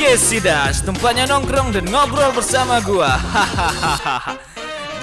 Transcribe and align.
Podcast 0.00 0.32
Sidas, 0.32 0.76
tempatnya 0.80 1.28
nongkrong 1.28 1.76
dan 1.76 1.84
ngobrol 1.92 2.32
bersama 2.32 2.80
gua. 2.80 3.20
Hahaha. 3.20 4.32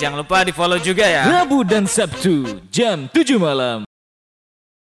Jangan 0.01 0.25
lupa 0.25 0.41
di 0.41 0.49
follow 0.49 0.81
juga 0.81 1.05
ya. 1.05 1.21
Rabu 1.29 1.61
dan 1.61 1.85
Sabtu 1.85 2.65
jam 2.73 3.05
7 3.05 3.37
malam. 3.37 3.85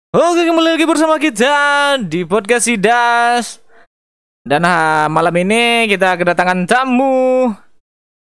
Oke 0.08 0.48
kembali 0.48 0.80
lagi 0.80 0.88
bersama 0.88 1.20
kita 1.20 1.52
di 2.08 2.24
Podcast 2.24 2.72
Sidas. 2.72 3.60
Dan 4.48 4.64
ha, 4.64 5.12
malam 5.12 5.44
ini 5.44 5.84
kita 5.92 6.16
kedatangan 6.16 6.64
tamu 6.64 7.52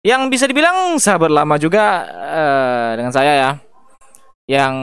yang 0.06 0.30
bisa 0.30 0.46
dibilang 0.46 0.94
sahabat 1.02 1.34
lama 1.34 1.58
juga 1.58 2.06
eh, 2.06 2.90
dengan 3.02 3.10
saya 3.10 3.32
ya. 3.34 3.50
Yang 4.46 4.76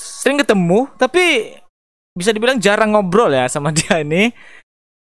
sering 0.00 0.40
ketemu 0.40 0.88
tapi 0.96 1.52
bisa 2.16 2.32
dibilang 2.32 2.56
jarang 2.56 2.96
ngobrol 2.96 3.28
ya 3.28 3.44
sama 3.52 3.76
dia 3.76 4.00
ini. 4.00 4.32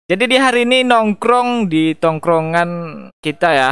Jadi 0.06 0.24
di 0.30 0.38
hari 0.38 0.70
ini 0.70 0.86
nongkrong 0.86 1.66
di 1.66 1.98
tongkrongan 1.98 2.70
kita 3.18 3.50
ya. 3.50 3.72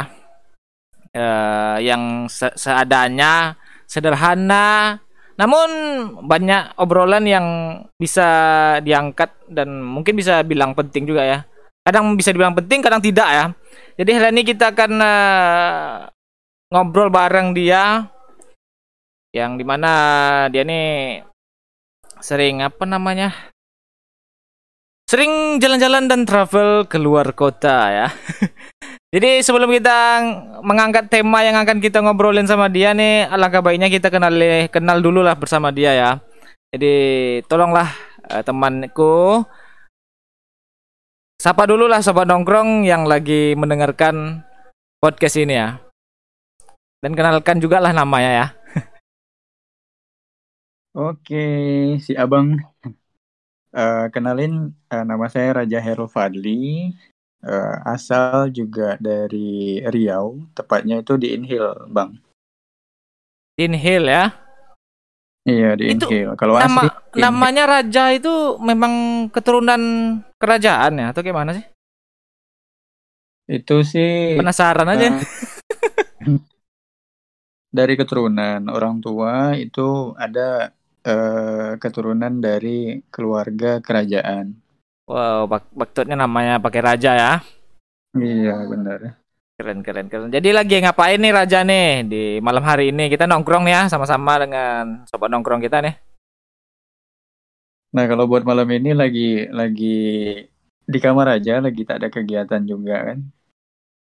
Eh, 1.14 1.78
yang 1.86 2.26
se- 2.26 2.58
seadanya, 2.58 3.54
sederhana, 3.86 4.98
namun 5.38 5.70
banyak 6.26 6.74
obrolan 6.74 7.22
yang 7.22 7.46
bisa 7.94 8.26
diangkat 8.82 9.30
dan 9.46 9.78
mungkin 9.78 10.18
bisa 10.18 10.42
bilang 10.42 10.74
penting 10.74 11.06
juga 11.06 11.22
ya. 11.22 11.38
Kadang 11.86 12.18
bisa 12.18 12.34
dibilang 12.34 12.58
penting, 12.58 12.82
kadang 12.82 12.98
tidak 12.98 13.28
ya. 13.30 13.44
Jadi 13.94 14.10
hari 14.10 14.28
ini 14.34 14.42
kita 14.42 14.74
akan 14.74 14.92
eh, 14.98 16.10
ngobrol 16.74 17.14
bareng 17.14 17.54
dia 17.54 18.10
yang 19.30 19.54
di 19.54 19.62
mana 19.62 19.90
dia 20.50 20.66
nih 20.66 21.22
sering 22.18 22.62
apa 22.66 22.82
namanya 22.86 23.53
sering 25.04 25.60
jalan-jalan 25.60 26.08
dan 26.08 26.24
travel 26.24 26.88
keluar 26.88 27.32
kota 27.36 27.76
ya. 27.92 28.06
Jadi 29.14 29.46
sebelum 29.46 29.70
kita 29.70 30.26
mengangkat 30.66 31.06
tema 31.06 31.46
yang 31.46 31.54
akan 31.54 31.78
kita 31.78 32.02
ngobrolin 32.02 32.50
sama 32.50 32.66
dia 32.66 32.90
nih, 32.90 33.30
alangkah 33.30 33.62
baiknya 33.62 33.86
kita 33.86 34.10
kenal 34.10 34.34
kenal 34.74 34.98
dulu 34.98 35.22
lah 35.22 35.38
bersama 35.38 35.70
dia 35.70 35.94
ya. 35.94 36.10
Jadi 36.74 36.94
tolonglah 37.46 37.94
eh, 38.26 38.42
temanku 38.42 39.46
sapa 41.38 41.62
dulu 41.70 41.86
lah 41.86 42.02
sobat 42.02 42.26
nongkrong 42.26 42.82
yang 42.82 43.06
lagi 43.06 43.54
mendengarkan 43.54 44.42
podcast 44.98 45.38
ini 45.38 45.62
ya. 45.62 45.78
Dan 46.98 47.14
kenalkan 47.14 47.62
juga 47.62 47.78
lah 47.78 47.94
namanya 47.94 48.30
ya. 48.34 48.46
Oke, 51.14 51.46
si 52.02 52.18
Abang. 52.18 52.73
Eh, 53.74 54.06
kenalin, 54.14 54.70
eh, 54.86 55.02
nama 55.02 55.26
saya 55.26 55.66
Raja 55.66 55.82
Herul 55.82 56.06
Fadli. 56.06 56.94
Eh, 57.44 57.76
asal 57.84 58.48
juga 58.54 58.96
dari 59.02 59.82
Riau, 59.84 60.46
tepatnya 60.54 61.02
itu 61.02 61.18
di 61.18 61.34
Inhil, 61.34 61.90
Bang. 61.90 62.16
Inhale 63.58 64.06
ya. 64.08 64.24
Iya, 65.44 65.76
di 65.76 65.92
Itu 65.92 66.06
Inhil. 66.08 66.30
Kalau 66.40 66.54
Nama 66.56 66.86
asli, 66.86 66.88
Inhil. 66.88 67.20
namanya 67.20 67.62
raja 67.68 68.04
itu 68.16 68.32
memang 68.62 69.26
keturunan 69.28 69.82
kerajaan 70.40 71.02
ya 71.02 71.06
atau 71.12 71.20
gimana 71.20 71.52
sih? 71.52 71.66
itu 73.44 73.84
sih 73.84 74.40
Penasaran 74.40 74.88
aja. 74.88 75.20
eh, 75.20 75.20
dari 77.76 77.92
keturunan 77.92 78.64
orang 78.72 79.04
tua 79.04 79.52
itu 79.52 80.16
ada 80.16 80.72
eh, 81.10 81.70
keturunan 81.82 82.32
dari 82.46 83.00
keluarga 83.14 83.70
kerajaan. 83.86 84.46
Wow, 85.10 85.40
bak 85.50 85.62
maksudnya 85.78 86.16
namanya 86.16 86.54
pakai 86.64 86.80
raja 86.86 87.10
ya. 87.22 87.32
Iya, 88.16 88.52
benar. 88.70 89.00
Keren 89.58 89.78
keren 89.86 90.06
keren. 90.10 90.30
Jadi 90.34 90.50
lagi 90.50 90.82
ngapain 90.82 91.18
nih 91.22 91.30
Raja 91.38 91.58
nih 91.62 91.86
di 92.10 92.22
malam 92.42 92.64
hari 92.66 92.90
ini? 92.90 93.06
Kita 93.12 93.24
nongkrong 93.30 93.64
ya 93.70 93.86
sama-sama 93.92 94.32
dengan 94.42 95.06
sobat 95.06 95.30
nongkrong 95.30 95.62
kita 95.62 95.78
nih. 95.78 95.94
Nah, 97.94 98.04
kalau 98.10 98.24
buat 98.30 98.44
malam 98.50 98.68
ini 98.76 98.90
lagi 99.00 99.28
lagi 99.58 99.86
di 100.92 100.98
kamar 101.04 101.26
aja, 101.36 101.52
lagi 101.64 101.82
tak 101.88 101.96
ada 102.00 102.08
kegiatan 102.14 102.62
juga 102.70 102.94
kan. 103.12 103.18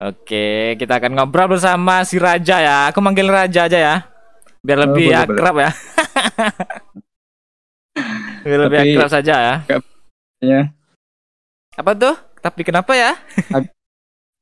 Oke, 0.02 0.74
kita 0.76 0.98
akan 1.00 1.12
ngobrol 1.16 1.56
bersama 1.56 2.02
si 2.04 2.16
Raja 2.20 2.56
ya. 2.60 2.76
Aku 2.90 2.98
manggil 3.00 3.26
Raja 3.30 3.70
aja 3.70 3.78
ya. 3.78 3.94
Biar 4.66 4.78
Oh, 4.84 4.88
lebih 4.88 5.14
boleh, 5.24 5.24
akrab 5.24 5.56
ya. 5.64 5.70
Biar 8.44 8.58
lebih 8.68 8.78
Tapi- 8.78 8.92
akrab 8.96 9.10
saja 9.10 9.34
ya. 9.38 9.54
Ya, 10.44 10.60
Apa 11.78 11.96
tuh? 11.96 12.14
Tapi 12.44 12.60
kenapa 12.60 12.92
ya? 12.92 13.16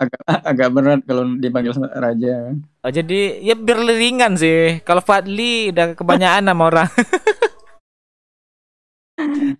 agak 0.02 0.18
agak 0.26 0.68
berat 0.74 1.00
kalau 1.06 1.22
dipanggil 1.38 1.70
raja 1.78 2.32
kan. 2.50 2.56
Oh, 2.82 2.90
jadi 2.90 3.38
ya 3.38 3.54
biar 3.54 3.86
ringan 3.86 4.34
sih. 4.34 4.82
Kalau 4.82 4.98
Fadli 4.98 5.70
udah 5.70 5.94
kebanyakan 5.94 6.50
sama 6.50 6.62
orang. 6.66 6.90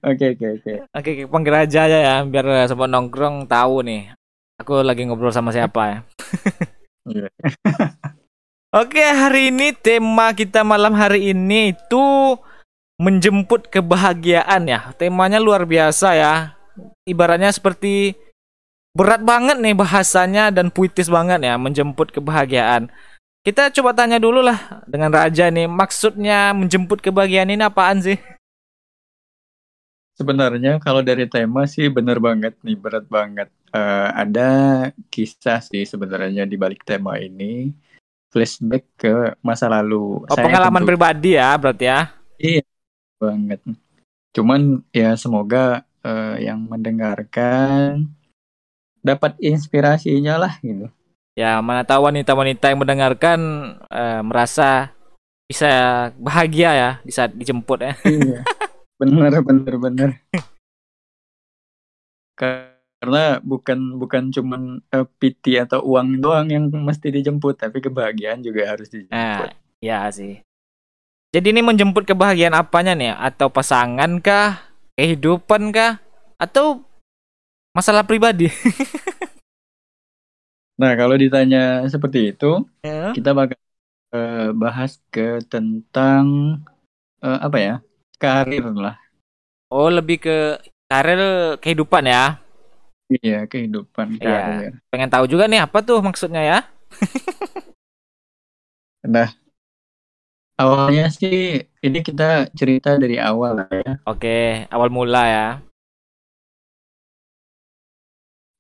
Oke, 0.03 0.35
oke, 0.35 0.47
oke. 0.59 0.73
Oke, 0.91 1.11
oke, 1.15 1.25
panggil 1.31 1.53
Raja 1.55 1.87
aja 1.87 1.99
ya. 2.03 2.17
Biar 2.27 2.67
sobat 2.67 2.91
nongkrong 2.91 3.47
tahu 3.47 3.87
nih. 3.87 4.11
Aku 4.59 4.83
lagi 4.83 5.07
ngobrol 5.07 5.31
sama 5.31 5.55
siapa 5.55 5.83
ya. 5.87 5.99
Oke, 8.73 9.05
hari 9.05 9.53
ini 9.53 9.77
tema 9.77 10.33
kita 10.33 10.65
malam 10.65 10.97
hari 10.97 11.37
ini 11.37 11.77
itu 11.77 12.05
menjemput 12.97 13.69
kebahagiaan 13.69 14.65
ya. 14.65 14.97
Temanya 14.97 15.37
luar 15.37 15.69
biasa 15.69 16.17
ya. 16.17 16.57
Ibaratnya 17.05 17.53
seperti 17.53 18.17
berat 18.97 19.21
banget 19.29 19.61
nih 19.61 19.77
bahasanya 19.77 20.49
dan 20.49 20.73
puitis 20.73 21.13
banget 21.13 21.45
ya, 21.45 21.61
menjemput 21.61 22.17
kebahagiaan. 22.17 22.89
Kita 23.45 23.69
coba 23.77 23.93
tanya 23.93 24.17
dulu 24.17 24.41
lah 24.41 24.81
dengan 24.89 25.13
Raja 25.13 25.53
nih, 25.53 25.69
maksudnya 25.69 26.57
menjemput 26.57 27.05
kebahagiaan 27.05 27.53
ini 27.53 27.69
apaan 27.69 28.01
sih? 28.01 28.17
Sebenarnya 30.17 30.81
kalau 30.81 31.05
dari 31.05 31.29
tema 31.29 31.69
sih 31.69 31.93
bener 31.93 32.17
banget 32.17 32.57
nih, 32.65 32.81
berat 32.81 33.05
banget. 33.05 33.53
Eh, 33.69 34.09
ada 34.17 34.49
kisah 35.13 35.61
sih 35.61 35.85
sebenarnya 35.85 36.49
di 36.49 36.57
balik 36.57 36.89
tema 36.89 37.21
ini. 37.21 37.69
Flashback 38.33 38.89
ke 38.97 39.13
masa 39.45 39.69
lalu. 39.69 40.25
Oh, 40.25 40.33
Saya 40.33 40.49
pengalaman 40.49 40.81
tentu- 40.81 40.91
pribadi 40.97 41.37
ya, 41.37 41.53
berarti 41.61 41.85
ya. 41.85 42.01
banget. 43.21 43.61
Cuman 44.33 44.81
ya 44.91 45.13
semoga 45.21 45.85
eh, 46.01 46.49
yang 46.49 46.65
mendengarkan 46.65 48.09
dapat 49.05 49.37
inspirasinya 49.37 50.41
lah 50.41 50.57
gitu. 50.65 50.89
Ya, 51.37 51.61
mana 51.61 51.85
tahu 51.85 52.09
wanita-wanita 52.09 52.73
yang 52.73 52.81
mendengarkan 52.81 53.41
eh, 53.93 54.21
merasa 54.25 54.97
bisa 55.45 55.69
bahagia 56.17 56.73
ya, 56.73 56.91
bisa 57.05 57.29
dijemput 57.29 57.85
ya. 57.85 57.93
Iya. 58.09 58.41
bener 59.01 59.45
bener 59.45 59.75
bener. 59.77 60.11
Karena 63.03 63.43
bukan 63.43 63.99
bukan 63.99 64.31
cuman 64.31 64.79
eh, 64.95 65.03
piti 65.19 65.59
atau 65.59 65.83
uang 65.83 66.23
doang 66.23 66.47
yang 66.47 66.71
mesti 66.71 67.11
dijemput, 67.11 67.59
tapi 67.59 67.83
kebahagiaan 67.83 68.47
juga 68.47 68.63
harus 68.71 68.87
dijemput. 68.87 69.51
Nah, 69.51 69.51
ya 69.83 70.07
sih. 70.15 70.39
Jadi 71.35 71.51
ini 71.51 71.67
menjemput 71.67 72.07
kebahagiaan 72.07 72.55
apanya 72.55 72.95
nih? 72.95 73.11
Atau 73.19 73.51
pasangan 73.51 74.23
kah? 74.23 74.63
Kehidupan 74.95 75.75
kah? 75.75 75.99
Atau 76.39 76.87
masalah 77.75 78.07
pribadi? 78.07 78.47
Nah, 80.73 80.99
kalau 80.99 81.15
ditanya 81.15 81.85
seperti 81.87 82.35
itu, 82.35 82.67
Ya. 82.83 83.15
kita 83.15 83.31
bakal 83.37 83.55
eh, 84.11 84.51
bahas 84.57 84.99
ke 85.15 85.39
tentang 85.47 86.59
eh, 87.23 87.39
apa 87.39 87.59
ya? 87.61 87.75
Karir 88.19 88.67
lah. 88.75 88.99
Oh, 89.71 89.93
lebih 89.93 90.19
ke 90.27 90.59
karir 90.91 91.55
kehidupan 91.63 92.09
ya. 92.09 92.43
Iya, 93.13 93.37
kehidupan 93.51 94.09
Iya. 94.23 94.23
karir. 94.25 94.73
Pengen 94.91 95.11
tahu 95.13 95.25
juga 95.33 95.45
nih 95.51 95.61
apa 95.67 95.79
tuh 95.89 95.99
maksudnya 96.07 96.43
ya? 96.51 96.59
Nah, 99.03 99.33
awalnya 100.61 101.05
sih 101.19 101.37
ini 101.87 101.99
kita 102.09 102.25
cerita 102.59 102.91
dari 103.03 103.17
awal 103.29 103.55
ya. 103.85 103.93
Oke, 104.11 104.67
awal 104.75 104.89
mula 104.97 105.23
ya. 105.35 105.47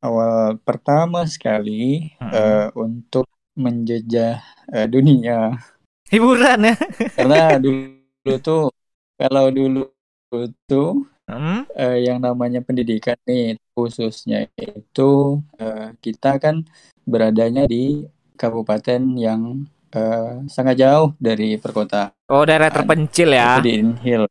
Awal 0.02 0.58
pertama 0.66 1.22
sekali 1.34 2.10
Mm-mm. 2.20 2.34
eh, 2.34 2.66
untuk 2.74 3.26
menjejah 3.54 4.34
eh, 4.74 4.86
dunia. 4.90 5.54
Hiburan 6.12 6.60
ya. 6.68 6.74
Karena 7.16 7.56
dulu 7.64 8.32
tuh 8.46 8.62
kalau 9.20 9.46
dulu 9.52 9.80
tuh 10.68 11.06
Hmm? 11.32 11.64
eh, 11.72 12.04
yang 12.04 12.20
namanya 12.20 12.60
pendidikan 12.60 13.16
nih 13.24 13.56
khususnya 13.72 14.46
itu 14.60 15.40
eh, 15.56 15.96
kita 16.04 16.36
kan 16.36 16.62
beradanya 17.08 17.64
di 17.64 18.04
kabupaten 18.36 19.00
yang 19.16 19.64
eh, 19.96 20.44
sangat 20.52 20.76
jauh 20.78 21.16
dari 21.16 21.56
perkotaan. 21.56 22.12
Oh, 22.28 22.44
daerah 22.44 22.68
terpencil 22.68 23.32
ya. 23.32 23.58
Di 23.64 23.80
Inhil, 23.80 24.28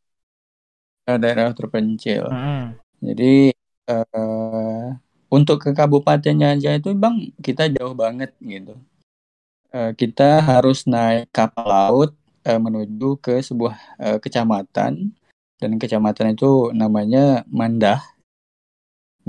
eh, 1.10 1.18
daerah 1.18 1.52
terpencil. 1.58 2.30
Hmm. 2.30 2.78
Jadi 3.02 3.50
eh, 3.90 4.88
untuk 5.32 5.64
ke 5.64 5.72
kabupatennya 5.72 6.60
aja 6.60 6.76
itu 6.76 6.92
bang 6.92 7.32
kita 7.40 7.72
jauh 7.72 7.96
banget 7.96 8.36
gitu. 8.44 8.76
Uh, 9.72 9.96
kita 9.96 10.44
harus 10.44 10.84
naik 10.84 11.32
kapal 11.32 11.64
laut 11.64 12.12
uh, 12.44 12.60
menuju 12.60 13.16
ke 13.24 13.40
sebuah 13.40 13.80
uh, 13.96 14.18
kecamatan 14.20 15.16
dan 15.62 15.78
kecamatan 15.78 16.34
itu 16.34 16.74
namanya 16.74 17.46
Mandah. 17.54 18.02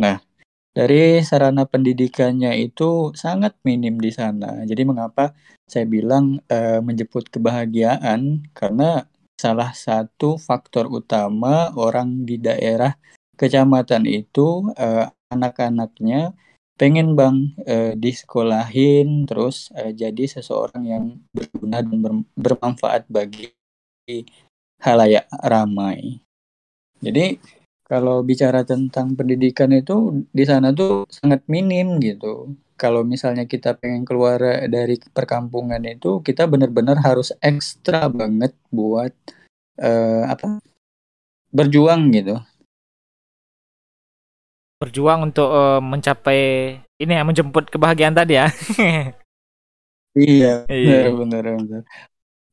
Nah, 0.00 0.24
dari 0.72 1.20
sarana 1.20 1.68
pendidikannya 1.68 2.56
itu 2.56 3.12
sangat 3.12 3.60
minim 3.60 4.00
di 4.00 4.08
sana. 4.08 4.64
Jadi 4.64 4.88
mengapa 4.88 5.36
saya 5.68 5.84
bilang 5.84 6.40
uh, 6.48 6.80
menjemput 6.80 7.28
kebahagiaan 7.28 8.48
karena 8.56 9.04
salah 9.36 9.76
satu 9.76 10.40
faktor 10.40 10.88
utama 10.88 11.76
orang 11.76 12.24
di 12.24 12.40
daerah 12.40 12.96
kecamatan 13.36 14.08
itu 14.08 14.72
uh, 14.78 15.12
anak-anaknya 15.28 16.32
pengen 16.80 17.18
bang 17.18 17.52
uh, 17.68 17.92
disekolahin 17.98 19.28
terus 19.28 19.68
uh, 19.76 19.92
jadi 19.92 20.24
seseorang 20.24 20.84
yang 20.88 21.04
berguna 21.36 21.84
dan 21.84 21.96
ber 22.00 22.12
bermanfaat 22.32 23.08
bagi 23.12 23.52
halayak 24.82 25.30
ramai. 25.30 26.18
Jadi 26.98 27.38
kalau 27.86 28.26
bicara 28.26 28.66
tentang 28.66 29.14
pendidikan 29.14 29.70
itu 29.70 30.26
di 30.34 30.44
sana 30.44 30.74
tuh 30.74 31.06
sangat 31.06 31.46
minim 31.46 32.02
gitu. 32.02 32.52
Kalau 32.74 33.06
misalnya 33.06 33.46
kita 33.46 33.78
pengen 33.78 34.02
keluar 34.02 34.42
dari 34.66 34.98
perkampungan 34.98 35.82
itu 35.86 36.18
kita 36.26 36.50
benar-benar 36.50 36.98
harus 36.98 37.30
ekstra 37.38 38.10
banget 38.10 38.52
buat 38.74 39.14
uh, 39.78 40.26
apa 40.26 40.58
berjuang 41.54 42.10
gitu 42.10 42.42
berjuang 44.82 45.30
untuk 45.30 45.46
uh, 45.46 45.78
mencapai 45.78 46.74
ini 46.98 47.12
ya 47.14 47.22
menjemput 47.22 47.70
kebahagiaan 47.70 48.18
tadi 48.18 48.34
ya. 48.34 48.50
iya, 50.18 50.66
iya. 50.66 51.06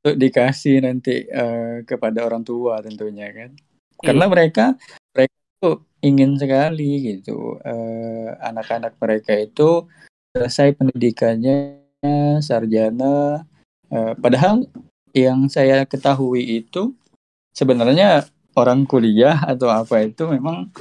Untuk 0.09 0.17
dikasih 0.17 0.81
nanti 0.81 1.29
uh, 1.29 1.85
kepada 1.85 2.25
orang 2.25 2.41
tua 2.41 2.81
tentunya 2.81 3.29
kan. 3.29 3.53
Karena 4.01 4.25
iya. 4.25 4.31
mereka 4.31 4.65
mereka 5.13 5.35
tuh 5.61 5.77
ingin 6.01 6.39
sekali 6.39 7.19
gitu 7.19 7.59
uh, 7.61 8.29
anak-anak 8.41 8.95
mereka 8.97 9.35
itu 9.35 9.85
selesai 10.31 10.73
pendidikannya 10.79 11.83
sarjana 12.39 13.43
uh, 13.91 14.13
padahal 14.15 14.63
yang 15.11 15.51
saya 15.51 15.83
ketahui 15.83 16.63
itu 16.63 16.95
sebenarnya 17.51 18.23
orang 18.55 18.87
kuliah 18.87 19.35
atau 19.43 19.67
apa 19.67 20.07
itu 20.07 20.23
memang 20.31 20.71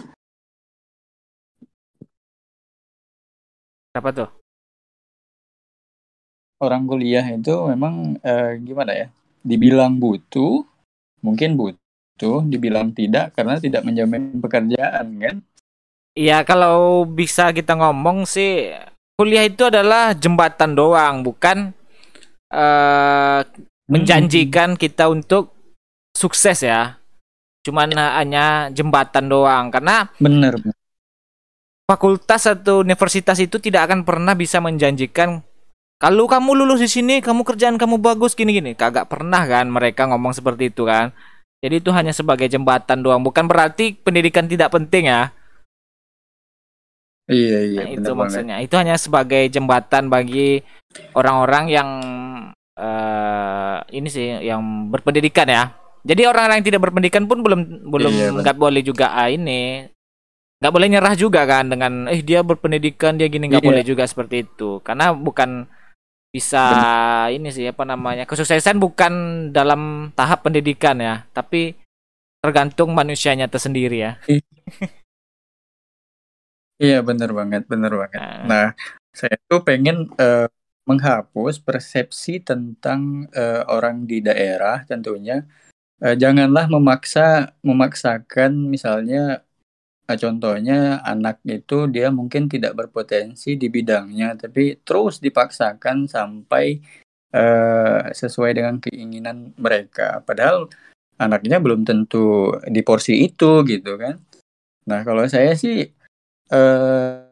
Apa 3.98 4.14
tuh? 4.14 4.30
Orang 6.62 6.86
kuliah 6.86 7.26
itu 7.34 7.50
memang 7.66 8.14
eh, 8.22 8.54
gimana 8.62 8.92
ya? 8.94 9.06
Dibilang 9.48 9.96
butuh, 9.96 10.60
mungkin 11.24 11.56
butuh, 11.56 12.44
dibilang 12.44 12.92
tidak 12.92 13.32
karena 13.32 13.56
tidak 13.56 13.80
menjamin 13.88 14.36
pekerjaan 14.44 15.06
kan? 15.16 15.36
Iya, 16.12 16.44
kalau 16.44 17.08
bisa 17.08 17.48
kita 17.56 17.72
ngomong 17.80 18.28
sih 18.28 18.76
kuliah 19.16 19.48
itu 19.48 19.64
adalah 19.64 20.12
jembatan 20.12 20.76
doang, 20.76 21.24
bukan 21.24 21.72
uh, 22.52 23.40
menjanjikan 23.88 24.76
kita 24.76 25.08
untuk 25.08 25.56
sukses 26.12 26.60
ya. 26.60 27.00
Cuman 27.64 27.96
hanya 27.96 28.68
jembatan 28.68 29.32
doang 29.32 29.72
karena 29.72 30.12
bener 30.20 30.60
fakultas 31.88 32.44
atau 32.44 32.84
universitas 32.84 33.40
itu 33.40 33.56
tidak 33.56 33.88
akan 33.88 34.04
pernah 34.04 34.36
bisa 34.36 34.60
menjanjikan 34.60 35.40
kalau 35.98 36.30
kamu 36.30 36.62
lulus 36.62 36.78
di 36.78 36.86
sini 36.86 37.18
kamu 37.18 37.42
kerjaan 37.42 37.74
kamu 37.74 37.98
bagus 37.98 38.38
gini 38.38 38.54
gini 38.54 38.78
kagak 38.78 39.10
pernah 39.10 39.42
kan 39.50 39.66
mereka 39.66 40.06
ngomong 40.06 40.30
seperti 40.30 40.70
itu 40.70 40.86
kan. 40.86 41.10
Jadi 41.58 41.82
itu 41.82 41.90
hanya 41.90 42.14
sebagai 42.14 42.46
jembatan 42.46 43.02
doang. 43.02 43.18
Bukan 43.18 43.50
berarti 43.50 43.98
pendidikan 43.98 44.46
tidak 44.46 44.70
penting 44.70 45.10
ya. 45.10 45.34
Iya 47.28 47.58
iya 47.66 47.82
nah, 47.82 47.92
itu 47.92 48.10
maksudnya. 48.14 48.56
Banget. 48.62 48.66
itu 48.70 48.74
hanya 48.78 48.96
sebagai 48.96 49.42
jembatan 49.50 50.08
bagi 50.08 50.62
orang-orang 51.12 51.64
yang 51.68 51.88
uh, 52.78 53.82
ini 53.90 54.08
sih 54.08 54.38
yang 54.38 54.88
berpendidikan 54.88 55.50
ya. 55.50 55.74
Jadi 56.06 56.24
orang-orang 56.24 56.62
yang 56.62 56.68
tidak 56.72 56.82
berpendidikan 56.88 57.26
pun 57.26 57.42
belum 57.42 57.90
belum 57.90 58.12
iya, 58.14 58.30
nggak 58.32 58.56
boleh 58.56 58.80
juga 58.80 59.12
ah, 59.12 59.28
ini. 59.28 59.90
Nggak 60.62 60.72
boleh 60.72 60.88
nyerah 60.88 61.14
juga 61.18 61.42
kan 61.42 61.68
dengan 61.68 62.06
eh 62.06 62.22
dia 62.22 62.46
berpendidikan 62.46 63.18
dia 63.18 63.26
gini. 63.26 63.50
Nggak 63.50 63.66
iya. 63.66 63.70
boleh 63.74 63.82
juga 63.84 64.06
seperti 64.06 64.46
itu. 64.46 64.78
Karena 64.80 65.10
bukan 65.10 65.66
bisa 66.38 66.62
Benar. 66.70 67.34
ini 67.34 67.48
sih 67.50 67.66
apa 67.66 67.82
namanya 67.82 68.22
kesuksesan 68.30 68.78
bukan 68.78 69.12
dalam 69.50 70.14
tahap 70.14 70.46
pendidikan 70.46 71.02
ya 71.02 71.26
tapi 71.34 71.74
tergantung 72.38 72.94
manusianya 72.94 73.50
tersendiri 73.50 73.98
ya. 73.98 74.12
Iya 76.78 77.02
benar 77.02 77.34
banget 77.34 77.66
benar 77.66 77.90
banget. 77.90 78.22
Nah, 78.22 78.46
nah 78.46 78.66
saya 79.10 79.34
tuh 79.50 79.66
pengen 79.66 80.06
uh, 80.14 80.46
menghapus 80.86 81.58
persepsi 81.58 82.38
tentang 82.38 83.26
uh, 83.34 83.66
orang 83.66 84.06
di 84.06 84.22
daerah 84.22 84.86
tentunya. 84.86 85.42
Uh, 85.98 86.14
janganlah 86.14 86.70
memaksa 86.70 87.50
memaksakan 87.66 88.70
misalnya 88.70 89.42
contohnya 90.16 91.04
anak 91.04 91.44
itu 91.44 91.84
dia 91.92 92.08
mungkin 92.08 92.48
tidak 92.48 92.72
berpotensi 92.72 93.60
di 93.60 93.68
bidangnya, 93.68 94.40
tapi 94.40 94.80
terus 94.80 95.20
dipaksakan 95.20 96.08
sampai 96.08 96.80
uh, 97.36 98.08
sesuai 98.08 98.56
dengan 98.56 98.80
keinginan 98.80 99.52
mereka. 99.60 100.24
Padahal 100.24 100.72
anaknya 101.20 101.60
belum 101.60 101.84
tentu 101.84 102.56
di 102.64 102.80
porsi 102.80 103.28
itu 103.28 103.66
gitu 103.68 104.00
kan. 104.00 104.16
Nah 104.88 105.04
kalau 105.04 105.28
saya 105.28 105.52
sih 105.52 105.92
uh, 106.48 107.28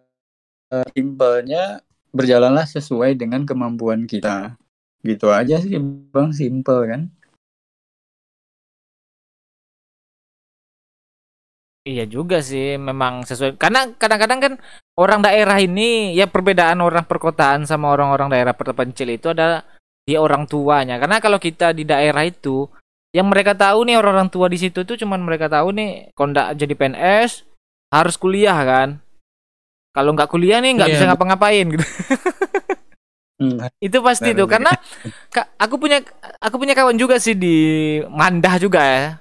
simpelnya 0.93 1.81
berjalanlah 2.13 2.69
sesuai 2.69 3.17
dengan 3.17 3.49
kemampuan 3.49 4.05
kita. 4.05 4.61
Gitu 5.01 5.33
aja 5.33 5.57
sih 5.65 5.81
bang, 6.13 6.35
simple 6.37 6.85
kan. 6.93 7.09
Iya 11.87 12.03
juga 12.11 12.43
sih, 12.43 12.75
memang 12.75 13.23
sesuai. 13.23 13.63
Karena 13.63 13.87
kadang-kadang 13.95 14.39
kan 14.43 14.53
orang 14.99 15.23
daerah 15.23 15.55
ini 15.63 16.19
ya 16.19 16.27
perbedaan 16.27 16.83
orang 16.83 17.07
perkotaan 17.07 17.63
sama 17.63 17.95
orang-orang 17.95 18.27
daerah 18.27 18.51
terpencil 18.51 19.07
itu 19.07 19.31
ada 19.31 19.63
di 20.03 20.19
orang 20.19 20.51
tuanya. 20.51 20.99
Karena 20.99 21.23
kalau 21.23 21.39
kita 21.39 21.71
di 21.71 21.87
daerah 21.87 22.27
itu, 22.27 22.67
yang 23.15 23.31
mereka 23.31 23.55
tahu 23.55 23.87
nih 23.87 24.03
orang-orang 24.03 24.27
tua 24.35 24.51
di 24.51 24.59
situ 24.59 24.83
tuh 24.83 24.99
cuman 24.99 25.23
mereka 25.23 25.47
tahu 25.47 25.71
nih 25.79 26.11
kondak 26.19 26.59
jadi 26.59 26.75
PNS 26.75 27.47
harus 27.95 28.19
kuliah 28.19 28.59
kan. 28.67 28.99
Kalau 29.95 30.11
nggak 30.11 30.27
kuliah 30.27 30.59
nih 30.59 30.75
nggak 30.75 30.91
yeah. 30.91 30.95
bisa 30.99 31.07
ngapa-ngapain 31.07 31.67
gitu. 31.71 31.87
Hmm. 33.37 33.61
itu 33.85 34.01
pasti 34.01 34.33
tuh 34.33 34.49
karena 34.49 34.73
aku 35.61 35.77
punya 35.77 36.01
aku 36.41 36.57
punya 36.57 36.73
kawan 36.73 36.97
juga 36.97 37.21
sih 37.21 37.37
di 37.37 38.01
Mandah 38.09 38.57
juga 38.57 38.81
ya 38.81 39.21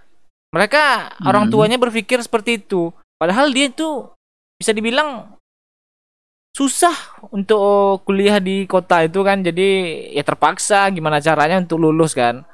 mereka 0.56 1.12
hmm. 1.20 1.28
orang 1.28 1.46
tuanya 1.52 1.76
berpikir 1.76 2.24
seperti 2.24 2.64
itu. 2.64 2.96
Padahal 3.20 3.52
dia 3.52 3.68
itu 3.68 4.08
bisa 4.56 4.72
dibilang 4.72 5.36
susah 6.56 6.96
untuk 7.36 8.08
kuliah 8.08 8.40
di 8.40 8.64
kota 8.64 9.04
itu 9.04 9.20
kan. 9.20 9.44
Jadi 9.44 9.68
ya 10.16 10.24
terpaksa 10.24 10.88
gimana 10.96 11.20
caranya 11.20 11.60
untuk 11.60 11.84
lulus 11.84 12.16
kan. 12.16 12.48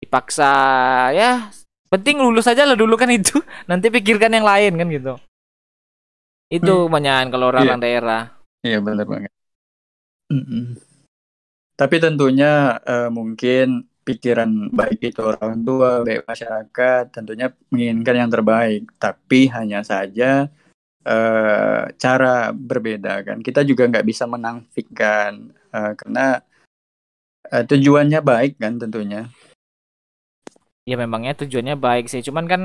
Dipaksa 0.00 0.48
ya 1.12 1.52
penting 1.92 2.24
lulus 2.24 2.48
aja 2.48 2.64
lah 2.64 2.80
dulu 2.80 2.96
kan 2.96 3.12
itu. 3.12 3.36
Nanti 3.70 3.92
pikirkan 3.92 4.32
yang 4.32 4.48
lain 4.48 4.80
kan 4.80 4.88
gitu. 4.88 5.14
Itu 6.48 6.88
hmm. 6.88 7.28
kalau 7.28 7.52
orang-orang 7.52 7.76
yeah. 7.76 7.84
daerah. 7.84 8.22
Iya 8.64 8.80
benar 8.80 9.04
banget. 9.04 9.32
Mm 10.32 10.44
-mm. 10.48 10.64
Tapi 11.76 11.96
tentunya 12.00 12.80
uh, 12.80 13.12
mungkin 13.12 13.84
pikiran 14.04 14.68
baik 14.70 15.00
itu 15.00 15.20
orang 15.24 15.64
tua, 15.64 16.04
baik 16.04 16.28
masyarakat, 16.28 17.04
tentunya 17.10 17.48
menginginkan 17.72 18.16
yang 18.20 18.30
terbaik. 18.30 18.84
Tapi 19.00 19.48
hanya 19.48 19.80
saja 19.80 20.52
uh, 21.08 21.88
cara 21.96 22.52
berbeda 22.52 23.24
kan. 23.24 23.40
Kita 23.40 23.64
juga 23.64 23.88
nggak 23.88 24.06
bisa 24.06 24.28
menafikan 24.28 25.48
uh, 25.72 25.92
karena 25.96 26.44
uh, 27.48 27.64
tujuannya 27.64 28.20
baik 28.20 28.60
kan 28.60 28.76
tentunya. 28.76 29.32
Ya 30.84 31.00
memangnya 31.00 31.32
tujuannya 31.40 31.80
baik 31.80 32.12
sih, 32.12 32.20
cuman 32.20 32.44
kan 32.44 32.62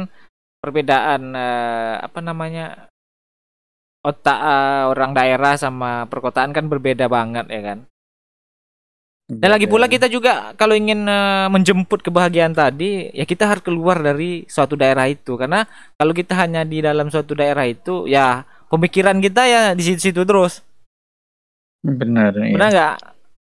perbedaan 0.59 1.31
uh, 1.31 2.03
apa 2.03 2.19
namanya 2.19 2.91
otak 4.03 4.39
uh, 4.39 4.91
orang 4.91 5.15
daerah 5.15 5.55
sama 5.55 6.03
perkotaan 6.11 6.51
kan 6.51 6.67
berbeda 6.67 7.07
banget 7.07 7.47
ya 7.47 7.61
kan. 7.63 7.79
Dan 9.29 9.53
lagi 9.53 9.69
pula 9.69 9.85
kita 9.85 10.09
juga 10.09 10.57
kalau 10.57 10.73
ingin 10.73 11.05
uh, 11.05 11.45
menjemput 11.53 12.01
kebahagiaan 12.01 12.49
tadi, 12.49 13.13
ya 13.13 13.29
kita 13.29 13.45
harus 13.45 13.61
keluar 13.61 14.01
dari 14.01 14.49
suatu 14.49 14.73
daerah 14.73 15.05
itu. 15.05 15.37
Karena 15.37 15.69
kalau 16.01 16.17
kita 16.17 16.33
hanya 16.33 16.65
di 16.65 16.81
dalam 16.81 17.13
suatu 17.13 17.37
daerah 17.37 17.69
itu, 17.69 18.09
ya 18.09 18.41
pemikiran 18.73 19.21
kita 19.21 19.45
ya 19.45 19.61
di 19.77 19.85
situ-situ 19.85 20.25
terus. 20.25 20.65
Benar. 21.85 22.33
iya. 22.41 22.57
Benar 22.57 22.69
nggak? 22.73 22.95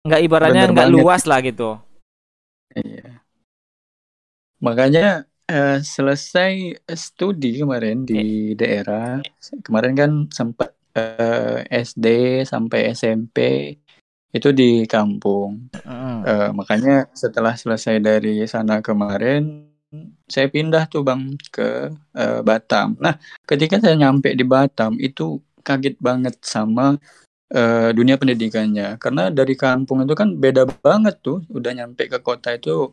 Nggak 0.10 0.22
ibaratnya 0.26 0.64
Bener 0.66 0.74
nggak 0.74 0.90
banget. 0.90 0.98
luas 0.98 1.22
lah 1.30 1.40
gitu. 1.46 1.70
Iya. 2.74 3.22
Makanya 4.58 5.30
eh, 5.46 5.78
selesai 5.86 6.74
studi 6.98 7.62
kemarin 7.62 8.02
di 8.02 8.58
daerah, 8.58 9.22
kemarin 9.62 9.94
kan 9.94 10.12
sempat 10.34 10.74
eh, 10.98 11.70
SD 11.70 12.06
sampai 12.50 12.98
SMP 12.98 13.38
itu 14.36 14.50
di 14.52 14.84
kampung. 14.86 15.72
Mm. 15.88 16.20
Eh, 16.28 16.50
makanya 16.52 17.08
setelah 17.16 17.56
selesai 17.56 18.04
dari 18.04 18.44
sana 18.48 18.84
kemarin, 18.84 19.68
saya 20.28 20.52
pindah 20.52 20.92
tuh 20.92 21.04
bang 21.08 21.36
ke 21.52 21.92
eh, 21.96 22.42
Batam. 22.44 23.00
Nah, 23.00 23.16
ketika 23.48 23.80
saya 23.80 23.96
nyampe 23.96 24.36
di 24.36 24.44
Batam 24.44 25.00
itu 25.00 25.40
kaget 25.64 25.96
banget 26.00 26.36
sama 26.44 27.00
eh, 27.52 27.90
dunia 27.96 28.20
pendidikannya, 28.20 29.00
karena 29.00 29.32
dari 29.32 29.56
kampung 29.56 30.04
itu 30.04 30.14
kan 30.16 30.36
beda 30.36 30.68
banget 30.84 31.16
tuh. 31.24 31.40
Udah 31.48 31.72
nyampe 31.72 32.12
ke 32.12 32.20
kota 32.20 32.52
itu 32.56 32.92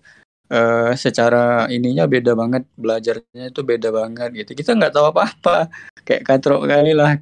eh, 0.54 0.94
secara 0.94 1.66
ininya 1.66 2.06
beda 2.06 2.38
banget, 2.38 2.62
belajarnya 2.78 3.50
itu 3.50 3.60
beda 3.66 3.90
banget 3.90 4.30
gitu. 4.44 4.50
Kita 4.54 4.78
nggak 4.78 4.94
tahu 4.94 5.06
apa-apa, 5.10 5.66
kayak 6.06 6.22
katrok 6.22 6.70
kali 6.70 6.94
lah. 6.94 7.18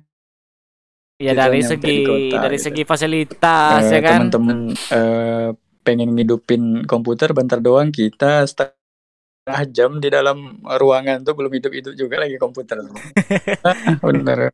Ya 1.23 1.33
dari 1.39 1.63
segi 1.63 1.97
kota, 2.03 2.37
dari 2.43 2.59
gitu. 2.59 2.67
segi 2.67 2.83
fasilitas 2.83 3.83
Eh, 3.87 3.95
ya 3.95 4.01
kan. 4.03 4.11
teman-teman 4.27 4.59
eh, 4.75 5.49
pengen 5.87 6.11
ngidupin 6.19 6.63
komputer 6.87 7.31
bentar 7.31 7.59
doang 7.63 7.95
kita 7.95 8.43
setengah 8.47 9.63
jam 9.71 9.99
di 10.03 10.09
dalam 10.11 10.59
ruangan 10.63 11.23
tuh 11.23 11.35
belum 11.39 11.53
hidup-hidup 11.55 11.95
juga 11.95 12.27
lagi 12.27 12.39
komputer. 12.39 12.83
Bener. 14.07 14.51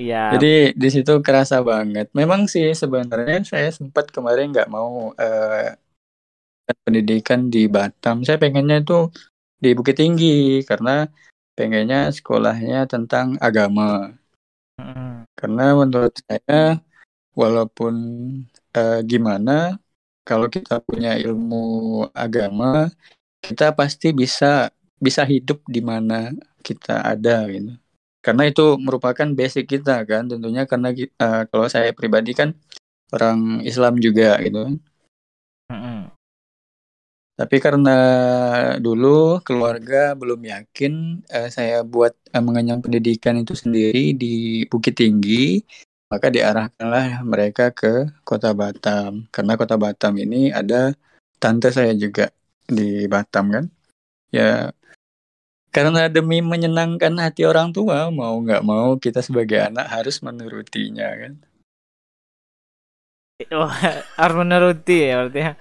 Iya. 0.00 0.32
Jadi 0.36 0.72
di 0.72 0.88
situ 0.88 1.20
kerasa 1.20 1.60
banget. 1.60 2.08
Memang 2.16 2.48
sih 2.48 2.72
sebenarnya 2.72 3.44
saya 3.44 3.68
sempat 3.68 4.08
kemarin 4.08 4.48
nggak 4.48 4.68
mau 4.72 5.12
eh, 5.20 5.76
pendidikan 6.84 7.52
di 7.52 7.68
Batam. 7.68 8.24
Saya 8.24 8.40
pengennya 8.40 8.80
itu 8.80 9.12
di 9.60 9.76
Bukit 9.76 10.00
Tinggi 10.00 10.64
karena 10.64 11.04
pengennya 11.52 12.08
sekolahnya 12.08 12.88
tentang 12.88 13.36
agama. 13.38 14.16
Mm. 14.80 15.28
Karena 15.36 15.64
menurut 15.76 16.14
saya 16.24 16.80
walaupun 17.32 17.94
eh, 18.76 19.00
gimana 19.04 19.76
kalau 20.22 20.46
kita 20.46 20.78
punya 20.84 21.18
ilmu 21.18 22.06
agama, 22.14 22.88
kita 23.42 23.74
pasti 23.74 24.14
bisa 24.14 24.70
bisa 25.02 25.26
hidup 25.26 25.58
di 25.66 25.82
mana 25.82 26.30
kita 26.62 27.02
ada 27.02 27.50
gitu. 27.50 27.74
Karena 28.22 28.46
itu 28.46 28.78
merupakan 28.78 29.26
basic 29.34 29.66
kita 29.66 30.06
kan 30.06 30.30
tentunya 30.30 30.62
karena 30.70 30.94
eh, 30.94 31.42
kalau 31.50 31.66
saya 31.66 31.90
pribadi 31.90 32.32
kan 32.38 32.54
orang 33.10 33.66
Islam 33.66 33.98
juga 33.98 34.38
gitu. 34.38 34.78
Mm-mm. 35.72 36.21
Tapi 37.42 37.58
karena 37.58 37.98
dulu 38.78 39.42
keluarga 39.42 40.14
belum 40.14 40.46
yakin 40.46 41.26
eh, 41.26 41.50
saya 41.50 41.82
buat 41.82 42.14
eh, 42.30 42.38
mengenyam 42.38 42.78
pendidikan 42.78 43.34
itu 43.34 43.58
sendiri 43.58 44.14
di 44.14 44.62
Bukit 44.70 44.94
Tinggi, 44.94 45.58
maka 46.06 46.30
diarahkanlah 46.30 47.26
mereka 47.26 47.74
ke 47.74 48.06
Kota 48.22 48.54
Batam. 48.54 49.26
Karena 49.34 49.58
Kota 49.58 49.74
Batam 49.74 50.14
ini 50.22 50.54
ada 50.54 50.94
tante 51.42 51.74
saya 51.74 51.90
juga 51.98 52.30
di 52.70 53.10
Batam 53.10 53.50
kan. 53.50 53.64
Ya 54.30 54.70
karena 55.74 56.06
demi 56.06 56.38
menyenangkan 56.38 57.18
hati 57.18 57.42
orang 57.42 57.74
tua, 57.74 58.06
mau 58.14 58.38
nggak 58.38 58.62
mau 58.62 58.94
kita 59.02 59.18
sebagai 59.18 59.66
anak 59.66 59.90
harus 59.90 60.22
menurutinya 60.22 61.10
kan. 61.10 61.42
Wah, 63.50 63.74
harus 64.14 64.36
menuruti 64.38 65.10
ya 65.10 65.26
berarti 65.26 65.40
ya. 65.42 65.52